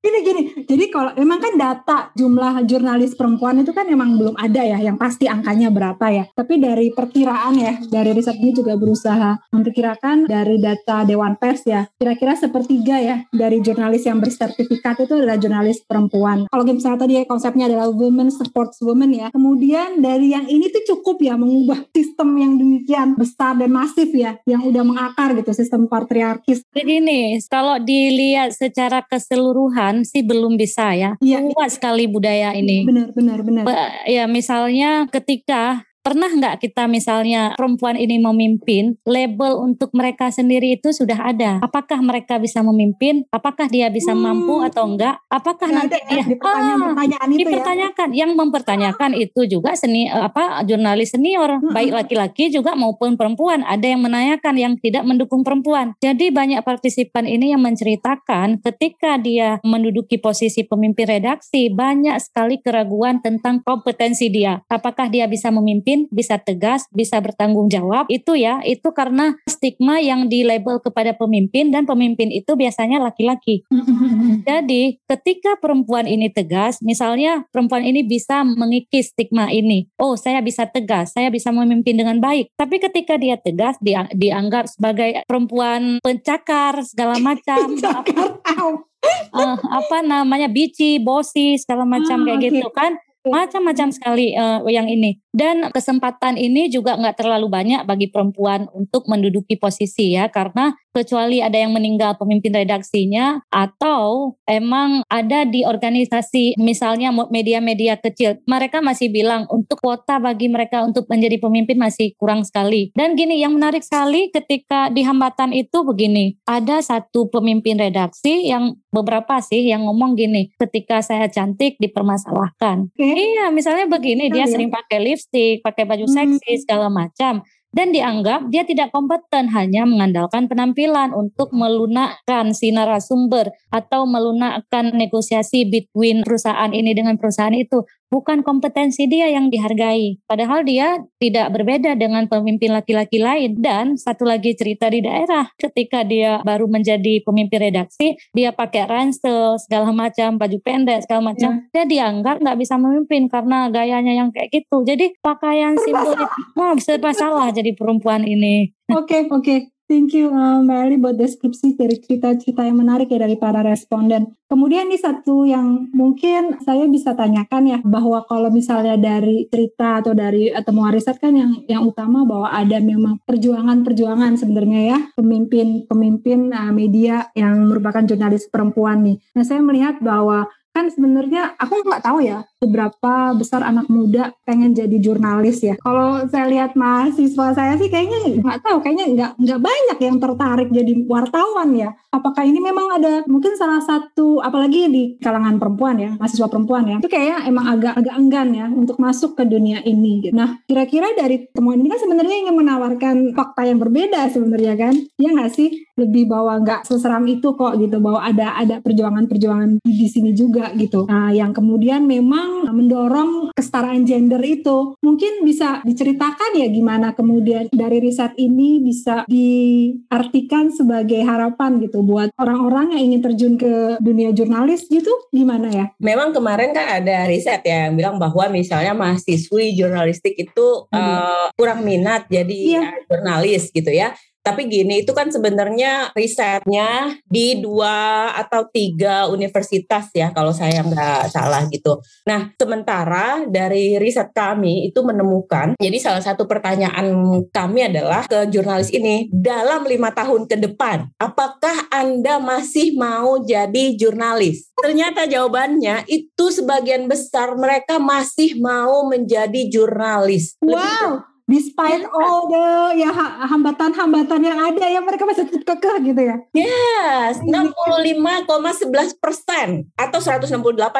Gini 0.00 0.18
gini, 0.24 0.42
jadi 0.64 0.84
kalau 0.88 1.12
memang 1.18 1.42
kan 1.42 1.54
data 1.58 1.98
jumlah 2.16 2.64
jurnalis 2.64 3.18
perempuan 3.18 3.60
itu 3.60 3.74
kan 3.74 3.84
memang 3.84 4.16
belum 4.16 4.38
ada 4.38 4.62
ya, 4.62 4.78
yang 4.80 4.96
pasti 4.96 5.26
angkanya 5.26 5.68
berapa 5.68 6.06
ya. 6.08 6.24
Tapi 6.32 6.62
dari 6.62 6.94
perkiraan 6.94 7.58
ya, 7.58 7.76
dari 7.90 8.14
riset 8.14 8.38
ini 8.38 8.54
juga 8.54 8.78
berusaha 8.78 9.50
memperkirakan 9.52 10.30
dari 10.30 10.56
data 10.62 11.02
Dewan 11.04 11.36
Pers 11.36 11.66
ya, 11.66 11.90
kira-kira 12.00 12.38
sepertiga 12.38 12.96
ya 13.02 13.16
dari 13.34 13.60
jurnalis 13.60 14.06
yang 14.06 14.22
bersertifikat 14.22 15.04
itu 15.04 15.12
adalah 15.18 15.36
jurnalis 15.36 15.82
perempuan. 15.84 16.46
Kalau 16.48 16.64
misalnya 16.64 17.04
tadi 17.04 17.14
konsepnya 17.28 17.68
adalah 17.68 17.90
women 17.90 18.20
women 18.20 18.28
supports 18.28 18.76
women 18.84 19.16
ya. 19.16 19.32
Kemudian 19.32 20.04
dari 20.04 20.36
yang 20.36 20.44
ini 20.44 20.68
tuh 20.68 20.84
cukup 20.92 21.24
ya 21.24 21.40
mengubah 21.40 21.88
sistem 21.96 22.36
yang 22.36 22.60
demikian 22.60 23.16
besar 23.16 23.56
dan 23.56 23.72
masif 23.72 24.12
ya, 24.12 24.19
yang 24.46 24.62
udah 24.64 24.82
mengakar 24.84 25.32
gitu 25.36 25.52
sistem 25.52 25.88
patriarkis. 25.90 26.62
Begini, 26.72 27.38
kalau 27.48 27.80
dilihat 27.80 28.54
secara 28.54 29.02
keseluruhan 29.04 30.06
sih 30.06 30.22
belum 30.24 30.54
bisa 30.54 30.92
ya. 30.94 31.16
Iya. 31.20 31.44
Kuat 31.52 31.74
sekali 31.74 32.06
budaya 32.06 32.52
ini. 32.54 32.84
Benar, 32.86 33.10
benar, 33.12 33.38
benar. 33.42 33.64
Be- 33.66 33.88
Ya 34.10 34.24
misalnya 34.26 35.06
ketika 35.12 35.89
Pernah 36.10 36.26
nggak 36.26 36.58
kita 36.58 36.90
misalnya 36.90 37.54
perempuan 37.54 37.94
ini 37.94 38.18
memimpin, 38.18 38.98
label 39.06 39.62
untuk 39.62 39.94
mereka 39.94 40.34
sendiri 40.34 40.74
itu 40.74 40.90
sudah 40.90 41.30
ada. 41.30 41.62
Apakah 41.62 42.02
mereka 42.02 42.42
bisa 42.42 42.66
memimpin? 42.66 43.30
Apakah 43.30 43.70
dia 43.70 43.86
bisa 43.94 44.10
Hmm. 44.10 44.26
mampu 44.26 44.58
atau 44.66 44.90
enggak? 44.90 45.22
Apakah 45.30 45.70
nanti 45.70 45.94
ada 46.02 46.10
ya 46.10 46.24
dia 46.26 46.26
di 46.26 46.34
pertanyaan-pertanyaan 46.34 47.28
itu 47.30 47.36
ya. 47.36 47.40
dipertanyakan 47.46 48.08
yang 48.10 48.30
mempertanyakan 48.34 49.10
itu 49.14 49.40
juga 49.46 49.70
seni 49.78 50.10
apa 50.10 50.64
jurnalis 50.66 51.14
senior 51.14 51.60
Mm-mm. 51.60 51.70
baik 51.70 51.92
laki-laki 51.94 52.50
juga 52.50 52.74
maupun 52.74 53.14
perempuan 53.14 53.62
ada 53.62 53.86
yang 53.86 54.02
menanyakan 54.02 54.54
yang 54.56 54.74
tidak 54.80 55.04
mendukung 55.06 55.46
perempuan 55.46 55.94
jadi 56.02 56.32
banyak 56.32 56.60
partisipan 56.64 57.28
ini 57.28 57.52
yang 57.54 57.62
menceritakan 57.62 58.60
ketika 58.64 59.20
dia 59.20 59.62
menduduki 59.62 60.18
posisi 60.18 60.64
pemimpin 60.66 61.06
redaksi 61.06 61.70
banyak 61.70 62.16
sekali 62.18 62.58
keraguan 62.58 63.22
tentang 63.22 63.60
kompetensi 63.62 64.32
dia 64.32 64.64
apakah 64.66 65.06
dia 65.12 65.28
bisa 65.30 65.52
memimpin 65.52 65.99
bisa 66.08 66.40
tegas 66.40 66.88
bisa 66.88 67.20
bertanggung 67.20 67.68
jawab 67.68 68.08
itu 68.08 68.32
ya 68.38 68.64
itu 68.64 68.88
karena 68.96 69.36
stigma 69.44 70.00
yang 70.00 70.32
di 70.32 70.40
label 70.46 70.80
kepada 70.80 71.12
pemimpin 71.12 71.68
dan 71.68 71.84
pemimpin 71.84 72.32
itu 72.32 72.56
biasanya 72.56 73.02
laki-laki 73.02 73.64
jadi 74.48 74.96
ketika 75.04 75.60
perempuan 75.60 76.08
ini 76.08 76.30
tegas, 76.32 76.80
misalnya 76.80 77.44
perempuan 77.50 77.84
ini 77.84 78.06
bisa 78.06 78.46
mengikis 78.46 79.12
stigma 79.12 79.50
ini. 79.50 79.90
Oh, 79.98 80.14
saya 80.14 80.40
bisa 80.40 80.66
tegas, 80.66 81.12
saya 81.12 81.28
bisa 81.28 81.50
memimpin 81.50 81.98
dengan 81.98 82.22
baik. 82.22 82.54
Tapi 82.54 82.78
ketika 82.78 83.18
dia 83.18 83.36
tegas, 83.36 83.76
dia 83.82 84.06
dianggap 84.14 84.70
sebagai 84.70 85.22
perempuan 85.26 85.98
pencakar 86.00 86.80
segala 86.86 87.18
macam. 87.18 87.74
Cakar, 87.82 88.40
au. 88.58 88.86
Eh, 89.30 89.56
apa 89.64 90.04
namanya 90.04 90.46
bici, 90.46 91.00
bosi, 91.00 91.56
segala 91.56 91.88
macam 91.88 92.20
Ah, 92.20 92.24
kayak 92.28 92.38
oke. 92.38 92.48
gitu 92.52 92.68
kan. 92.72 92.92
Macam-macam 93.26 93.88
sekali 93.92 94.32
eh, 94.32 94.60
yang 94.72 94.88
ini. 94.88 95.20
Dan 95.30 95.70
kesempatan 95.70 96.34
ini 96.34 96.66
juga 96.72 96.98
nggak 96.98 97.22
terlalu 97.22 97.46
banyak 97.46 97.86
bagi 97.86 98.10
perempuan 98.10 98.66
untuk 98.74 99.06
menduduki 99.06 99.54
posisi 99.54 100.18
ya. 100.18 100.26
Karena 100.26 100.74
kecuali 100.90 101.38
ada 101.38 101.54
yang 101.54 101.70
meninggal 101.70 102.18
pemimpin 102.18 102.50
redaksinya 102.50 103.38
atau 103.46 104.34
emang 104.48 105.06
ada 105.06 105.46
di 105.46 105.62
organisasi 105.62 106.58
misalnya 106.58 107.14
media-media 107.30 108.00
kecil. 108.02 108.42
Mereka 108.48 108.82
masih 108.82 109.12
bilang 109.14 109.46
untuk 109.54 109.78
kuota 109.78 110.18
bagi 110.18 110.50
mereka 110.50 110.82
untuk 110.82 111.06
menjadi 111.06 111.38
pemimpin 111.38 111.78
masih 111.78 112.18
kurang 112.18 112.42
sekali. 112.42 112.90
Dan 112.98 113.14
gini 113.14 113.38
yang 113.38 113.54
menarik 113.54 113.86
sekali 113.86 114.34
ketika 114.34 114.90
di 114.90 115.06
hambatan 115.06 115.54
itu 115.54 115.86
begini. 115.86 116.34
Ada 116.42 116.82
satu 116.82 117.30
pemimpin 117.30 117.78
redaksi 117.78 118.50
yang 118.50 118.74
beberapa 118.90 119.38
sih 119.38 119.62
yang 119.70 119.86
ngomong 119.86 120.18
gini, 120.18 120.50
ketika 120.58 120.98
saya 121.00 121.30
cantik 121.30 121.78
dipermasalahkan. 121.78 122.90
Iya, 123.16 123.50
misalnya 123.50 123.86
begini, 123.88 124.28
dia 124.28 124.44
Iya. 124.46 124.52
sering 124.58 124.70
pakai 124.70 124.98
lipstick, 125.00 125.64
pakai 125.64 125.84
baju 125.88 126.06
Hmm. 126.06 126.14
seksi 126.36 126.66
segala 126.66 126.86
macam. 126.92 127.42
Dan 127.70 127.94
dianggap 127.94 128.50
dia 128.50 128.66
tidak 128.66 128.90
kompeten 128.90 129.46
hanya 129.54 129.86
mengandalkan 129.86 130.50
penampilan 130.50 131.14
untuk 131.14 131.54
melunakkan 131.54 132.50
si 132.50 132.74
narasumber 132.74 133.54
atau 133.70 134.10
melunakkan 134.10 134.90
negosiasi 134.90 135.70
between 135.70 136.26
perusahaan 136.26 136.74
ini 136.74 136.90
dengan 136.98 137.14
perusahaan 137.14 137.54
itu. 137.54 137.86
Bukan 138.10 138.42
kompetensi 138.42 139.06
dia 139.06 139.30
yang 139.30 139.48
dihargai. 139.54 140.18
Padahal 140.26 140.66
dia 140.66 140.98
tidak 141.22 141.54
berbeda 141.54 141.94
dengan 141.94 142.26
pemimpin 142.26 142.74
laki-laki 142.74 143.22
lain. 143.22 143.54
Dan 143.62 143.94
satu 143.94 144.26
lagi 144.26 144.58
cerita 144.58 144.90
di 144.90 144.98
daerah, 144.98 145.46
ketika 145.54 146.02
dia 146.02 146.42
baru 146.42 146.66
menjadi 146.66 147.22
pemimpin 147.22 147.70
redaksi, 147.70 148.18
dia 148.34 148.50
pakai 148.50 148.90
ransel 148.90 149.56
segala 149.62 149.94
macam, 149.94 150.36
baju 150.36 150.58
pendek 150.58 151.06
segala 151.06 151.30
macam. 151.30 151.70
Dia 151.70 151.86
dianggap 151.86 152.42
nggak 152.42 152.58
bisa 152.58 152.74
memimpin 152.76 153.30
karena 153.30 153.70
gayanya 153.70 154.26
yang 154.26 154.34
kayak 154.34 154.50
gitu. 154.50 154.82
Jadi 154.82 155.14
pakaian 155.22 155.78
simbol 155.78 156.10
itu, 156.10 156.26
oh, 156.60 156.74
serba 156.82 157.14
salah 157.14 157.54
jadi 157.54 157.72
perempuan 157.78 158.26
ini. 158.26 158.74
Oke, 158.90 159.30
oke. 159.30 159.79
Thank 159.90 160.14
you 160.14 160.30
Mbak 160.30 160.80
Eli 160.86 160.96
buat 161.02 161.18
deskripsi 161.18 161.74
dari 161.74 161.98
cerita-cerita 161.98 162.62
yang 162.62 162.78
menarik 162.78 163.10
ya 163.10 163.26
dari 163.26 163.34
para 163.34 163.58
responden. 163.58 164.38
Kemudian 164.46 164.86
nih 164.86 165.02
satu 165.02 165.42
yang 165.42 165.90
mungkin 165.90 166.62
saya 166.62 166.86
bisa 166.86 167.18
tanyakan 167.18 167.66
ya 167.66 167.78
bahwa 167.82 168.22
kalau 168.22 168.54
misalnya 168.54 168.94
dari 168.94 169.50
cerita 169.50 169.98
atau 169.98 170.14
dari 170.14 170.54
temuan 170.62 170.94
riset 170.94 171.18
kan 171.18 171.34
yang 171.34 171.66
yang 171.66 171.82
utama 171.82 172.22
bahwa 172.22 172.54
ada 172.54 172.78
memang 172.78 173.18
perjuangan-perjuangan 173.26 174.38
sebenarnya 174.38 174.80
ya 174.94 174.98
pemimpin-pemimpin 175.18 176.54
uh, 176.54 176.70
media 176.70 177.26
yang 177.34 177.58
merupakan 177.66 178.06
jurnalis 178.06 178.46
perempuan 178.46 179.02
nih. 179.02 179.18
Nah 179.34 179.42
saya 179.42 179.58
melihat 179.58 179.98
bahwa 179.98 180.46
kan 180.70 180.86
sebenarnya 180.86 181.58
aku 181.58 181.82
nggak 181.82 182.04
tahu 182.04 182.22
ya 182.22 182.46
seberapa 182.60 183.32
besar 183.34 183.64
anak 183.64 183.88
muda 183.88 184.36
pengen 184.44 184.76
jadi 184.76 184.92
jurnalis 185.00 185.64
ya. 185.64 185.74
Kalau 185.80 186.28
saya 186.28 186.46
lihat 186.46 186.76
mahasiswa 186.76 187.56
saya 187.56 187.74
sih 187.80 187.88
kayaknya 187.88 188.36
nggak 188.44 188.60
tahu, 188.60 188.84
kayaknya 188.84 189.06
nggak 189.16 189.30
nggak 189.40 189.60
banyak 189.64 189.98
yang 190.04 190.16
tertarik 190.20 190.68
jadi 190.68 190.92
wartawan 191.08 191.72
ya. 191.72 191.96
Apakah 192.12 192.44
ini 192.44 192.60
memang 192.60 193.00
ada 193.00 193.24
mungkin 193.24 193.56
salah 193.56 193.80
satu 193.80 194.44
apalagi 194.44 194.92
di 194.92 195.04
kalangan 195.24 195.56
perempuan 195.56 195.96
ya, 195.96 196.10
mahasiswa 196.20 196.52
perempuan 196.52 196.84
ya, 196.84 196.96
itu 197.00 197.08
kayaknya 197.08 197.38
emang 197.48 197.66
agak 197.70 197.96
agak 197.96 198.14
enggan 198.20 198.48
ya 198.52 198.66
untuk 198.68 199.00
masuk 199.00 199.40
ke 199.40 199.48
dunia 199.48 199.80
ini. 199.88 200.28
Gitu. 200.28 200.36
Nah 200.36 200.60
kira-kira 200.68 201.16
dari 201.16 201.48
temuan 201.48 201.80
ini 201.80 201.88
kan 201.88 202.00
sebenarnya 202.02 202.36
ingin 202.44 202.56
menawarkan 202.60 203.16
fakta 203.32 203.64
yang 203.64 203.80
berbeda 203.80 204.28
sebenarnya 204.28 204.76
kan, 204.76 204.94
ya 205.16 205.32
nggak 205.32 205.50
sih? 205.54 205.88
Lebih 205.96 206.28
bahwa 206.28 206.60
nggak 206.60 206.84
seseram 206.84 207.24
itu 207.24 207.56
kok 207.56 207.72
gitu, 207.80 207.96
bahwa 208.04 208.20
ada 208.20 208.52
ada 208.52 208.84
perjuangan-perjuangan 208.84 209.80
di 209.80 210.08
sini 210.08 210.36
juga 210.36 210.59
gitu. 210.76 211.08
Nah 211.08 211.32
yang 211.32 211.50
kemudian 211.56 212.04
memang 212.04 212.68
mendorong 212.70 213.52
kesetaraan 213.56 214.04
gender 214.04 214.40
itu. 214.44 214.94
Mungkin 215.00 215.44
bisa 215.44 215.80
diceritakan 215.84 216.56
ya 216.56 216.68
gimana 216.68 217.12
kemudian 217.16 217.68
dari 217.72 217.98
riset 218.00 218.36
ini 218.36 218.80
bisa 218.82 219.24
diartikan 219.26 220.72
sebagai 220.72 221.22
harapan 221.24 221.80
gitu 221.82 222.04
buat 222.04 222.32
orang-orang 222.36 222.96
yang 222.96 223.02
ingin 223.12 223.20
terjun 223.24 223.54
ke 223.56 224.00
dunia 224.00 224.30
jurnalis 224.32 224.86
gitu 224.88 225.10
gimana 225.32 225.68
ya? 225.70 225.86
Memang 226.00 226.32
kemarin 226.34 226.72
kan 226.72 227.02
ada 227.02 227.28
riset 227.28 227.64
ya 227.64 227.88
yang 227.88 227.96
bilang 227.96 228.16
bahwa 228.20 228.48
misalnya 228.52 228.92
mahasiswi 228.92 229.72
jurnalistik 229.76 230.36
itu 230.36 230.66
uh, 230.92 231.48
kurang 231.54 231.82
minat 231.86 232.26
jadi 232.28 232.80
uh, 232.80 232.92
jurnalis 233.08 233.70
gitu 233.70 233.90
ya. 233.90 234.12
Tapi 234.50 234.66
gini, 234.66 235.06
itu 235.06 235.14
kan 235.14 235.30
sebenarnya 235.30 236.10
risetnya 236.10 237.14
di 237.30 237.62
dua 237.62 238.34
atau 238.34 238.66
tiga 238.66 239.30
universitas 239.30 240.10
ya, 240.10 240.34
kalau 240.34 240.50
saya 240.50 240.82
nggak 240.82 241.30
salah 241.30 241.70
gitu. 241.70 242.02
Nah, 242.26 242.50
sementara 242.58 243.46
dari 243.46 243.94
riset 244.02 244.34
kami 244.34 244.90
itu 244.90 245.06
menemukan, 245.06 245.78
jadi 245.78 245.98
salah 246.02 246.18
satu 246.18 246.50
pertanyaan 246.50 247.14
kami 247.54 247.86
adalah 247.86 248.26
ke 248.26 248.50
jurnalis 248.50 248.90
ini, 248.90 249.30
dalam 249.30 249.86
lima 249.86 250.10
tahun 250.10 250.50
ke 250.50 250.58
depan, 250.66 251.14
apakah 251.22 251.86
Anda 251.94 252.42
masih 252.42 252.98
mau 252.98 253.38
jadi 253.46 253.94
jurnalis? 253.94 254.74
Ternyata 254.82 255.30
jawabannya 255.30 256.10
itu 256.10 256.50
sebagian 256.50 257.06
besar 257.06 257.54
mereka 257.54 258.02
masih 258.02 258.58
mau 258.58 259.06
menjadi 259.06 259.70
jurnalis. 259.70 260.58
Lebih 260.58 261.29
Despite 261.50 262.06
all 262.06 262.46
the 262.46 262.94
ya 262.94 263.10
ha- 263.10 263.50
hambatan-hambatan 263.50 264.38
yang 264.38 264.58
ada 264.70 264.86
ya 264.86 265.02
mereka 265.02 265.26
masih 265.26 265.50
tetap 265.50 265.82
kekeh 265.82 266.14
gitu 266.14 266.22
ya. 266.22 266.36
Yes, 266.54 267.42
65,11 267.42 269.18
persen 269.18 269.90
atau 269.98 270.22
168 270.22 270.46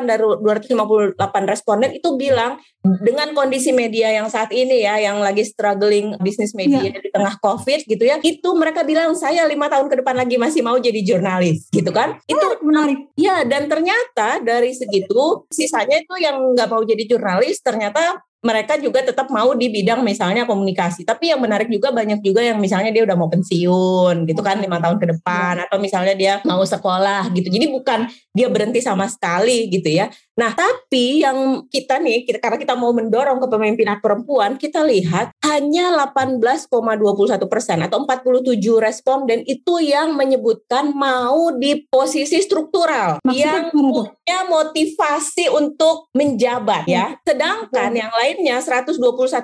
dari 0.02 0.22
258 0.42 1.14
responden 1.46 1.94
itu 1.94 2.10
bilang 2.18 2.58
dengan 2.82 3.30
kondisi 3.36 3.70
media 3.70 4.10
yang 4.10 4.26
saat 4.26 4.50
ini 4.50 4.82
ya, 4.82 4.98
yang 4.98 5.20
lagi 5.20 5.46
struggling 5.46 6.16
bisnis 6.18 6.56
media 6.56 6.80
di 6.80 7.12
tengah 7.12 7.36
COVID 7.38 7.86
gitu 7.86 8.02
ya, 8.02 8.18
itu 8.24 8.48
mereka 8.56 8.82
bilang 8.82 9.12
saya 9.14 9.44
lima 9.46 9.68
tahun 9.68 9.86
ke 9.86 10.00
depan 10.02 10.16
lagi 10.16 10.34
masih 10.34 10.64
mau 10.64 10.80
jadi 10.80 10.98
jurnalis 11.04 11.68
gitu 11.70 11.92
kan? 11.92 12.18
Itu 12.26 12.40
Menarik, 12.40 12.64
menarik. 12.64 12.98
ya 13.14 13.44
dan 13.44 13.68
ternyata 13.68 14.40
dari 14.40 14.72
segitu 14.72 15.44
sisanya 15.52 16.00
itu 16.00 16.14
yang 16.18 16.40
nggak 16.56 16.68
mau 16.72 16.80
jadi 16.80 17.04
jurnalis 17.04 17.60
ternyata 17.60 18.18
mereka 18.40 18.80
juga 18.80 19.04
tetap 19.04 19.28
mau 19.28 19.52
di 19.52 19.68
bidang 19.68 20.00
misalnya 20.00 20.48
komunikasi. 20.48 21.04
Tapi 21.04 21.28
yang 21.28 21.44
menarik 21.44 21.68
juga 21.68 21.92
banyak 21.92 22.24
juga 22.24 22.40
yang 22.40 22.56
misalnya 22.56 22.88
dia 22.88 23.04
udah 23.04 23.12
mau 23.12 23.28
pensiun 23.28 24.24
gitu 24.24 24.40
kan 24.40 24.56
lima 24.56 24.80
tahun 24.80 24.96
ke 24.96 25.06
depan 25.16 25.60
atau 25.68 25.76
misalnya 25.76 26.16
dia 26.16 26.34
mau 26.48 26.64
sekolah 26.64 27.28
gitu. 27.36 27.52
Jadi 27.52 27.68
bukan 27.68 28.08
dia 28.32 28.48
berhenti 28.48 28.80
sama 28.80 29.04
sekali 29.12 29.68
gitu 29.68 29.92
ya. 29.92 30.08
Nah, 30.40 30.56
tapi 30.56 31.20
yang 31.20 31.68
kita 31.68 32.00
nih, 32.00 32.24
kita, 32.24 32.40
karena 32.40 32.56
kita 32.56 32.72
mau 32.72 32.96
mendorong 32.96 33.44
kepemimpinan 33.44 34.00
perempuan, 34.00 34.56
kita 34.56 34.80
lihat 34.88 35.36
hanya 35.44 35.92
18,21 35.92 37.44
persen 37.44 37.84
atau 37.84 38.08
47 38.08 38.56
responden 38.80 39.44
itu 39.44 39.84
yang 39.84 40.16
menyebutkan 40.16 40.96
mau 40.96 41.52
di 41.52 41.84
posisi 41.92 42.40
struktural 42.40 43.20
Maksudnya 43.20 43.68
yang 43.68 43.68
punya 43.68 44.38
motivasi 44.48 45.52
untuk 45.52 46.08
menjabat 46.16 46.88
ya. 46.88 47.20
Sedangkan 47.20 47.92
yang 47.92 48.08
lainnya 48.08 48.64
121 48.64 48.96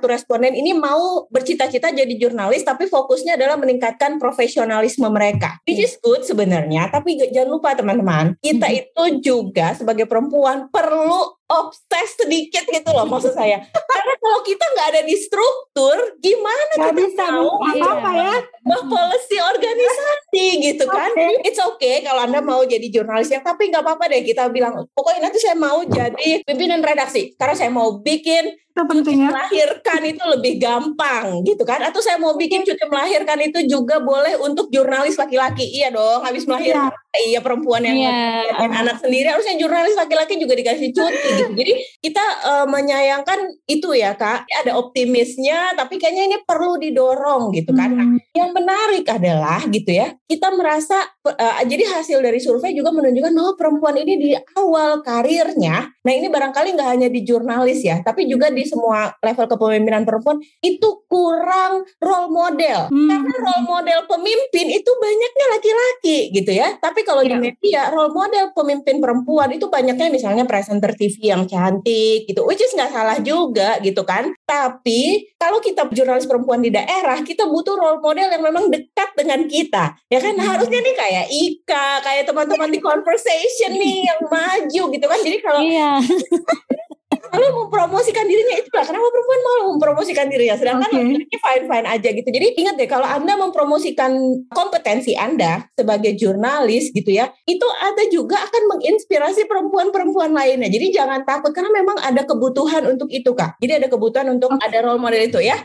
responden 0.09 0.57
ini 0.57 0.73
mau 0.73 1.29
bercita-cita 1.29 1.93
jadi 1.93 2.15
jurnalis 2.17 2.65
tapi 2.65 2.89
fokusnya 2.89 3.37
adalah 3.37 3.61
meningkatkan 3.61 4.17
profesionalisme 4.17 5.05
mereka. 5.13 5.61
Which 5.69 5.85
is 5.85 6.01
good 6.01 6.25
sebenarnya, 6.25 6.89
tapi 6.89 7.21
jangan 7.21 7.51
lupa 7.53 7.77
teman-teman, 7.77 8.41
kita 8.41 8.73
itu 8.73 9.05
juga 9.21 9.77
sebagai 9.77 10.09
perempuan 10.09 10.73
perlu 10.87 11.35
obses 11.47 12.15
sedikit 12.15 12.63
gitu 12.63 12.91
loh 12.95 13.07
maksud 13.11 13.35
saya. 13.35 13.59
Karena 13.75 14.15
kalau 14.23 14.41
kita 14.47 14.65
nggak 14.71 14.89
ada 14.95 15.03
di 15.03 15.17
struktur, 15.19 15.97
gimana 16.23 16.63
Nggak 16.79 16.79
kita 16.79 16.91
bisa 16.95 17.27
tahu 17.27 17.51
apa-apa 17.59 18.11
ya. 18.15 18.35
bah 18.67 18.83
policy 18.87 19.37
organisasi 19.43 20.45
gitu 20.63 20.85
kan. 20.87 21.11
Oke. 21.11 21.43
It's 21.43 21.59
okay 21.59 22.07
kalau 22.07 22.23
Anda 22.27 22.39
mau 22.39 22.63
jadi 22.63 22.87
jurnalis 22.87 23.31
yang 23.35 23.43
tapi 23.43 23.71
nggak 23.71 23.83
apa-apa 23.83 24.07
deh 24.11 24.23
kita 24.23 24.47
bilang 24.55 24.87
pokoknya 24.95 25.27
nanti 25.27 25.39
saya 25.43 25.59
mau 25.59 25.83
jadi 25.83 26.47
pimpinan 26.47 26.83
redaksi 26.83 27.35
karena 27.35 27.55
saya 27.59 27.71
mau 27.75 27.99
bikin 27.99 28.55
Itu 28.77 28.85
penting 28.85 29.25
ya. 29.25 29.33
melahirkan 29.33 30.01
itu 30.05 30.21
lebih 30.37 30.61
gampang 30.61 31.41
gitu 31.43 31.65
kan? 31.65 31.81
Atau 31.81 32.05
saya 32.05 32.21
mau 32.21 32.37
bikin 32.37 32.61
cuti 32.61 32.85
melahirkan 32.85 33.41
itu 33.41 33.65
juga 33.65 33.97
boleh 33.99 34.37
untuk 34.37 34.69
jurnalis 34.69 35.17
laki-laki. 35.17 35.65
Iya 35.65 35.89
dong 35.89 36.21
habis 36.21 36.45
melahirkan. 36.45 36.93
Iya 37.17 37.41
perempuan 37.41 37.81
yang 37.81 37.97
Iya. 37.97 38.13
melahirkan 38.13 38.73
anak 38.85 38.97
sendiri. 39.01 39.33
Harusnya 39.33 39.57
jurnalis 39.57 39.97
laki-laki 39.97 40.37
juga 40.37 40.53
dikasih 40.53 40.93
cuti 40.93 41.17
gitu. 41.41 41.53
Jadi 41.57 41.73
kita 42.05 42.21
eh, 42.45 42.67
menyayangkan 42.69 43.39
itu 43.65 43.97
ya 43.97 44.13
kak. 44.13 44.45
Ada 44.45 44.77
optimisnya 44.77 45.73
tapi 45.73 45.97
kayaknya 45.97 46.25
ini 46.29 46.39
perlu 46.45 46.77
didorong 46.77 47.57
gitu 47.57 47.73
kan? 47.73 47.89
Nah, 47.89 48.05
Hmm. 48.05 48.21
yang 48.37 48.53
menarik 48.53 49.09
adalah 49.09 49.65
gitu 49.65 49.89
ya 49.89 50.13
kita 50.27 50.53
merasa 50.53 51.01
eh, 51.25 51.65
jadi 51.65 51.97
hasil 51.97 52.21
dari 52.21 52.37
survei 52.37 52.77
juga 52.77 52.93
menunjukkan 52.93 53.33
bahwa 53.33 53.53
perempuan 53.57 53.97
ini 53.97 54.15
di 54.19 54.31
awal 54.53 55.01
karirnya 55.01 55.89
nah 55.97 56.13
ini 56.13 56.29
barangkali 56.29 56.77
nggak 56.77 56.91
hanya 56.93 57.09
di 57.09 57.23
jurnalis 57.23 57.81
ya 57.81 58.03
tapi 58.03 58.29
juga 58.29 58.51
di 58.51 58.66
semua 58.67 59.15
level 59.19 59.47
kepemimpinan 59.47 60.03
perempuan 60.03 60.37
itu 60.61 60.89
kurang 61.07 61.73
role 61.99 62.29
model 62.29 62.87
Hmm. 62.87 63.09
karena 63.09 63.35
role 63.37 63.65
model 63.65 64.01
pemimpin 64.05 64.67
itu 64.69 64.91
banyaknya 64.93 65.47
laki-laki 65.51 66.19
gitu 66.31 66.51
ya 66.51 66.75
tapi 66.77 67.03
kalau 67.03 67.23
di 67.23 67.31
Ya. 67.31 67.39
media 67.39 67.83
role 67.89 68.11
model 68.11 68.51
pemimpin 68.53 68.99
perempuan 68.99 69.51
itu 69.51 69.67
banyaknya 69.67 70.09
misalnya 70.09 70.43
presenter 70.43 70.93
TV 70.93 71.29
yang 71.29 71.45
cantik 71.45 72.25
gitu 72.25 72.43
which 72.43 72.59
is 72.59 72.73
nggak 72.73 72.91
salah 72.91 73.19
juga 73.19 73.79
gitu 73.81 74.03
kan 74.03 74.33
tapi 74.43 75.31
kalau 75.35 75.59
kita 75.59 75.87
jurnalis 75.89 76.25
perempuan 76.25 76.59
di 76.59 76.69
daerah 76.69 77.21
kita 77.21 77.45
butuh 77.45 77.75
role 77.75 78.01
model 78.01 78.27
yang 78.27 78.43
memang 78.43 78.67
dekat 78.67 79.13
dengan 79.15 79.45
kita 79.45 79.85
ya 80.07 80.19
kan 80.19 80.35
Hmm. 80.35 80.47
harusnya 80.47 80.79
nih 80.79 80.95
kayak 80.95 81.27
Ika 81.29 81.89
kayak 82.01 82.25
teman-teman 82.25 82.69
di 82.69 82.81
conversation 82.81 83.73
nih 83.73 84.05
yang 84.05 84.21
maju 84.23 84.83
gitu 84.91 85.07
kan 85.07 85.19
jadi 85.19 85.39
kalau 85.39 85.61
Iya. 85.61 85.91
kalau 87.31 87.49
mempromosikan 87.65 88.25
dirinya 88.27 88.57
itu 88.59 88.71
lah. 88.73 88.85
Kenapa 88.87 89.07
perempuan 89.09 89.41
malu 89.43 89.63
mempromosikan 89.77 90.27
dirinya 90.29 90.57
sedangkan 90.57 90.91
laki-laki 90.91 91.37
fine 91.37 91.65
fine 91.67 91.87
aja 91.87 92.09
gitu. 92.13 92.29
Jadi 92.29 92.47
ingat 92.59 92.75
deh 92.79 92.89
kalau 92.89 93.07
anda 93.07 93.33
mempromosikan 93.39 94.13
kompetensi 94.53 95.13
anda 95.15 95.67
sebagai 95.75 96.15
jurnalis 96.15 96.91
gitu 96.95 97.11
ya 97.13 97.31
itu 97.47 97.67
ada 97.83 98.03
juga 98.11 98.41
akan 98.47 98.63
menginspirasi 98.77 99.47
perempuan-perempuan 99.51 100.33
lainnya. 100.33 100.71
Jadi 100.71 100.95
jangan 100.95 101.23
takut 101.27 101.51
karena 101.55 101.71
memang 101.73 101.99
ada 102.03 102.23
kebutuhan 102.25 102.87
untuk 102.87 103.11
itu 103.11 103.33
kak. 103.33 103.59
Jadi 103.59 103.85
ada 103.85 103.89
kebutuhan 103.91 104.29
untuk 104.33 104.55
ada 104.59 104.79
role 104.83 105.01
model 105.03 105.23
itu 105.23 105.41
ya 105.43 105.57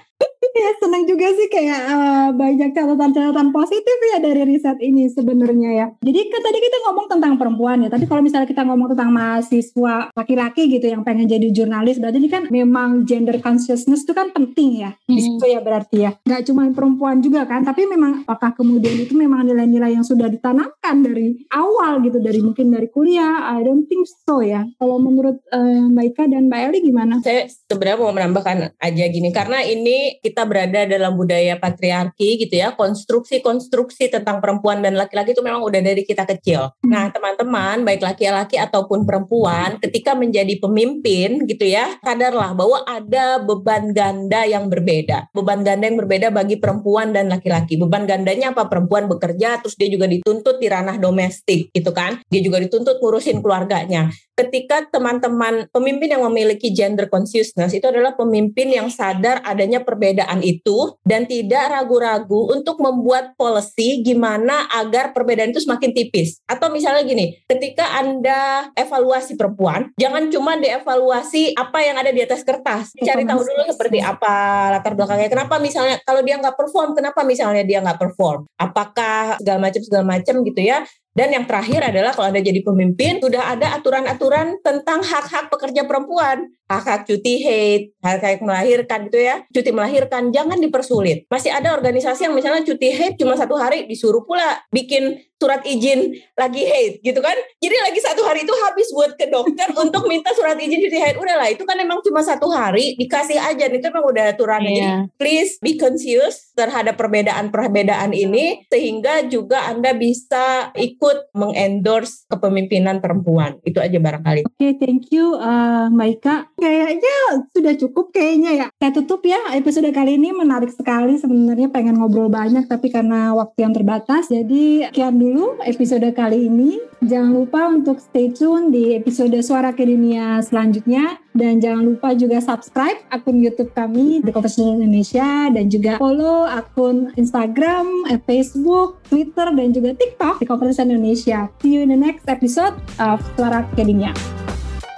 Ya 0.52 0.70
senang 0.78 1.04
juga 1.06 1.32
sih 1.32 1.48
kayak 1.48 1.82
eh, 1.82 2.30
banyak 2.34 2.70
catatan-catatan 2.72 3.50
positif 3.50 3.98
ya 4.06 4.18
dari 4.20 4.44
riset 4.46 4.78
ini 4.80 5.08
sebenarnya 5.08 5.70
ya. 5.72 5.88
Jadi 5.98 6.20
kan 6.28 6.42
tadi 6.42 6.60
kita 6.60 6.78
ngomong 6.84 7.08
tentang 7.08 7.34
perempuan 7.36 7.78
ya, 7.80 7.90
tapi 7.90 8.04
kalau 8.04 8.20
misalnya 8.20 8.46
kita 8.46 8.64
ngomong 8.64 8.92
tentang 8.92 9.12
mahasiswa 9.12 10.12
laki-laki 10.12 10.68
gitu 10.68 10.86
yang 10.86 11.02
pengen 11.02 11.26
jadi 11.26 11.48
jurnalis, 11.50 11.98
berarti 11.98 12.18
ini 12.18 12.30
kan 12.30 12.44
memang 12.48 13.04
gender 13.04 13.40
consciousness 13.40 14.04
itu 14.04 14.12
kan 14.12 14.30
penting 14.30 14.82
ya 14.82 14.92
di 15.02 15.14
Hmm. 15.14 15.24
situ 15.24 15.46
ya 15.48 15.60
berarti 15.60 15.98
ya. 16.00 16.12
Nggak 16.22 16.42
cuma 16.46 16.64
perempuan 16.70 17.18
juga 17.20 17.46
kan, 17.46 17.62
tapi 17.62 17.86
memang 17.86 18.22
apakah 18.22 18.52
kemudian 18.52 18.98
itu 18.98 19.14
memang 19.14 19.44
nilai-nilai 19.44 19.94
yang 19.94 20.04
sudah 20.04 20.28
ditanamkan 20.28 20.96
dari 21.00 21.48
awal 21.50 22.02
gitu, 22.02 22.20
dari 22.20 22.40
mungkin 22.40 22.70
dari 22.70 22.88
kuliah, 22.88 23.50
I 23.50 23.64
don't 23.64 23.86
think 23.86 24.04
so 24.06 24.40
ya. 24.40 24.68
Kalau 24.76 25.00
menurut 25.00 25.40
eh, 25.48 25.80
Mbak 25.88 26.06
Ika 26.10 26.24
dan 26.28 26.48
Mbak 26.48 26.60
Eli 26.68 26.80
gimana? 26.84 27.14
saya 27.22 27.46
sebenarnya 27.48 27.98
mau 27.98 28.12
menambahkan 28.12 28.58
aja 28.76 29.06
gini 29.08 29.30
karena 29.30 29.62
ini 29.62 30.20
kita 30.20 30.41
berada 30.46 30.86
dalam 30.86 31.16
budaya 31.16 31.58
patriarki 31.58 32.42
gitu 32.42 32.60
ya 32.60 32.74
konstruksi-konstruksi 32.76 34.12
tentang 34.12 34.40
perempuan 34.40 34.82
dan 34.82 34.98
laki-laki 34.98 35.34
itu 35.34 35.44
memang 35.44 35.62
udah 35.64 35.82
dari 35.82 36.04
kita 36.06 36.24
kecil. 36.26 36.74
Nah 36.86 37.10
teman-teman 37.10 37.84
baik 37.84 38.02
laki-laki 38.04 38.58
ataupun 38.58 39.04
perempuan 39.04 39.78
ketika 39.82 40.14
menjadi 40.14 40.58
pemimpin 40.62 41.46
gitu 41.50 41.66
ya 41.68 41.98
sadarlah 42.02 42.54
bahwa 42.54 42.84
ada 42.86 43.42
beban 43.42 43.92
ganda 43.92 44.46
yang 44.46 44.70
berbeda. 44.72 45.32
Beban 45.36 45.66
ganda 45.66 45.90
yang 45.90 46.00
berbeda 46.00 46.32
bagi 46.32 46.58
perempuan 46.62 47.12
dan 47.12 47.28
laki-laki. 47.28 47.76
Beban 47.76 48.06
gandanya 48.08 48.54
apa? 48.54 48.70
Perempuan 48.70 49.10
bekerja 49.10 49.60
terus 49.60 49.76
dia 49.76 49.90
juga 49.90 50.08
dituntut 50.08 50.62
di 50.62 50.68
ranah 50.70 51.02
domestik 51.02 51.74
gitu 51.74 51.92
kan. 51.92 52.22
Dia 52.30 52.42
juga 52.44 52.62
dituntut 52.62 53.02
ngurusin 53.02 53.44
keluarganya 53.44 54.14
ketika 54.42 54.88
teman-teman 54.88 55.68
pemimpin 55.70 56.16
yang 56.16 56.24
memiliki 56.32 56.72
gender 56.72 57.12
consciousness 57.12 57.76
itu 57.76 57.84
adalah 57.84 58.16
pemimpin 58.16 58.72
yang 58.72 58.88
sadar 58.88 59.44
adanya 59.44 59.84
perbedaan 59.84 60.31
itu 60.40 60.96
dan 61.04 61.28
tidak 61.28 61.68
ragu-ragu 61.68 62.56
untuk 62.56 62.80
membuat 62.80 63.36
policy 63.36 64.00
gimana 64.00 64.72
agar 64.72 65.12
perbedaan 65.12 65.52
itu 65.52 65.68
semakin 65.68 65.92
tipis. 65.92 66.40
Atau 66.48 66.72
misalnya 66.72 67.04
gini, 67.04 67.44
ketika 67.52 68.00
Anda 68.00 68.72
evaluasi 68.80 69.36
perempuan, 69.36 69.92
jangan 70.00 70.32
cuma 70.32 70.56
dievaluasi 70.56 71.60
apa 71.60 71.84
yang 71.84 72.00
ada 72.00 72.16
di 72.16 72.24
atas 72.24 72.48
kertas. 72.48 72.96
Cari 72.96 73.28
tahu 73.28 73.44
dulu 73.44 73.68
seperti 73.68 74.00
apa 74.00 74.72
latar 74.80 74.96
belakangnya. 74.96 75.28
Kenapa 75.28 75.60
misalnya 75.60 76.00
kalau 76.08 76.24
dia 76.24 76.40
nggak 76.40 76.56
perform, 76.56 76.96
kenapa 76.96 77.28
misalnya 77.28 77.68
dia 77.68 77.84
nggak 77.84 78.00
perform? 78.00 78.48
Apakah 78.56 79.36
segala 79.44 79.60
macam 79.60 79.82
segala 79.84 80.06
macam 80.08 80.36
gitu 80.48 80.62
ya? 80.64 80.88
Dan 81.12 81.36
yang 81.36 81.44
terakhir 81.44 81.84
adalah 81.84 82.16
kalau 82.16 82.32
Anda 82.32 82.40
jadi 82.40 82.64
pemimpin, 82.64 83.20
sudah 83.20 83.52
ada 83.52 83.76
aturan-aturan 83.76 84.64
tentang 84.64 85.04
hak-hak 85.04 85.52
pekerja 85.52 85.84
perempuan. 85.84 86.48
Hak-hak 86.72 87.04
cuti 87.04 87.44
haid, 87.44 87.82
hak-hak 88.00 88.40
melahirkan 88.40 89.12
gitu 89.12 89.20
ya. 89.20 89.44
Cuti 89.52 89.76
melahirkan, 89.76 90.32
jangan 90.32 90.56
dipersulit. 90.56 91.28
Masih 91.28 91.52
ada 91.52 91.76
organisasi 91.76 92.32
yang 92.32 92.36
misalnya 92.36 92.64
cuti 92.64 92.96
haid 92.96 93.20
cuma 93.20 93.36
satu 93.36 93.60
hari, 93.60 93.92
disuruh 93.92 94.24
pula 94.24 94.64
bikin 94.72 95.20
surat 95.36 95.60
izin 95.68 96.16
lagi 96.38 96.64
haid 96.64 97.04
gitu 97.04 97.20
kan. 97.20 97.36
Jadi 97.60 97.76
lagi 97.76 98.00
satu 98.00 98.24
hari 98.24 98.48
itu 98.48 98.54
habis 98.64 98.88
buat 98.96 99.20
ke 99.20 99.28
dokter 99.28 99.68
untuk 99.84 100.08
minta 100.08 100.32
surat 100.32 100.56
izin 100.56 100.80
cuti 100.80 100.96
haid. 100.96 101.20
Udahlah, 101.20 101.52
itu 101.52 101.68
kan 101.68 101.76
memang 101.76 102.00
cuma 102.08 102.24
satu 102.24 102.48
hari, 102.48 102.96
dikasih 102.96 103.36
aja. 103.36 103.68
Itu 103.68 103.92
memang 103.92 104.08
udah 104.08 104.24
aturannya. 104.32 104.72
Jadi 104.72 104.80
Iya. 104.80 104.96
please 105.20 105.60
be 105.60 105.76
conscious 105.76 106.56
terhadap 106.56 106.96
perbedaan-perbedaan 106.96 108.16
ini 108.16 108.64
sehingga 108.72 109.28
juga 109.28 109.68
Anda 109.68 109.92
bisa 109.92 110.72
ikut 110.72 111.01
mengendorse 111.34 112.30
kepemimpinan 112.30 113.02
perempuan. 113.02 113.58
Itu 113.66 113.82
aja 113.82 113.98
barangkali. 113.98 114.46
Oke, 114.46 114.78
thank 114.78 115.10
you 115.10 115.34
uh, 115.40 115.90
Mbak 115.90 116.10
Ika. 116.22 116.36
Kayaknya 116.62 117.18
sudah 117.50 117.74
cukup 117.80 118.14
kayaknya 118.14 118.52
ya. 118.54 118.68
Saya 118.78 118.92
tutup 118.94 119.26
ya 119.26 119.40
episode 119.58 119.90
kali 119.90 120.22
ini 120.22 120.30
menarik 120.36 120.70
sekali 120.70 121.18
sebenarnya 121.18 121.74
pengen 121.74 121.98
ngobrol 121.98 122.30
banyak 122.30 122.70
tapi 122.70 122.94
karena 122.94 123.34
waktu 123.34 123.66
yang 123.66 123.74
terbatas. 123.74 124.30
Jadi 124.30 124.92
sekian 124.94 125.18
dulu 125.18 125.58
episode 125.66 126.06
kali 126.14 126.48
ini. 126.48 126.78
Jangan 127.02 127.34
lupa 127.34 127.66
untuk 127.66 127.98
stay 127.98 128.30
tune 128.30 128.70
di 128.70 128.94
episode 128.94 129.34
Suara 129.42 129.74
Akademia 129.74 130.38
selanjutnya 130.46 131.18
dan 131.32 131.64
jangan 131.64 131.84
lupa 131.96 132.12
juga 132.12 132.44
subscribe 132.44 133.00
akun 133.08 133.40
YouTube 133.40 133.72
kami 133.72 134.20
di 134.20 134.30
Conversation 134.36 134.80
Indonesia 134.84 135.48
dan 135.52 135.72
juga 135.72 135.96
follow 135.96 136.44
akun 136.48 137.16
Instagram, 137.16 137.88
eh, 138.12 138.20
Facebook, 138.28 139.00
Twitter 139.08 139.48
dan 139.56 139.68
juga 139.72 139.96
TikTok 139.96 140.44
di 140.44 140.46
Conversation 140.48 140.92
Indonesia. 140.92 141.48
See 141.64 141.72
you 141.76 141.82
in 141.84 141.92
the 141.92 142.00
next 142.00 142.28
episode 142.28 142.76
of 143.00 143.24
Suara 143.40 143.64
Akademia. 143.72 144.12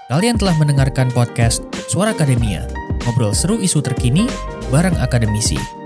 Kalian 0.09 0.37
telah 0.37 0.53
mendengarkan 0.61 1.09
podcast 1.13 1.65
Suara 1.89 2.13
Akademia, 2.13 2.65
ngobrol 3.05 3.33
seru 3.33 3.57
isu 3.57 3.81
terkini 3.81 4.29
bareng 4.69 4.97
akademisi. 5.01 5.82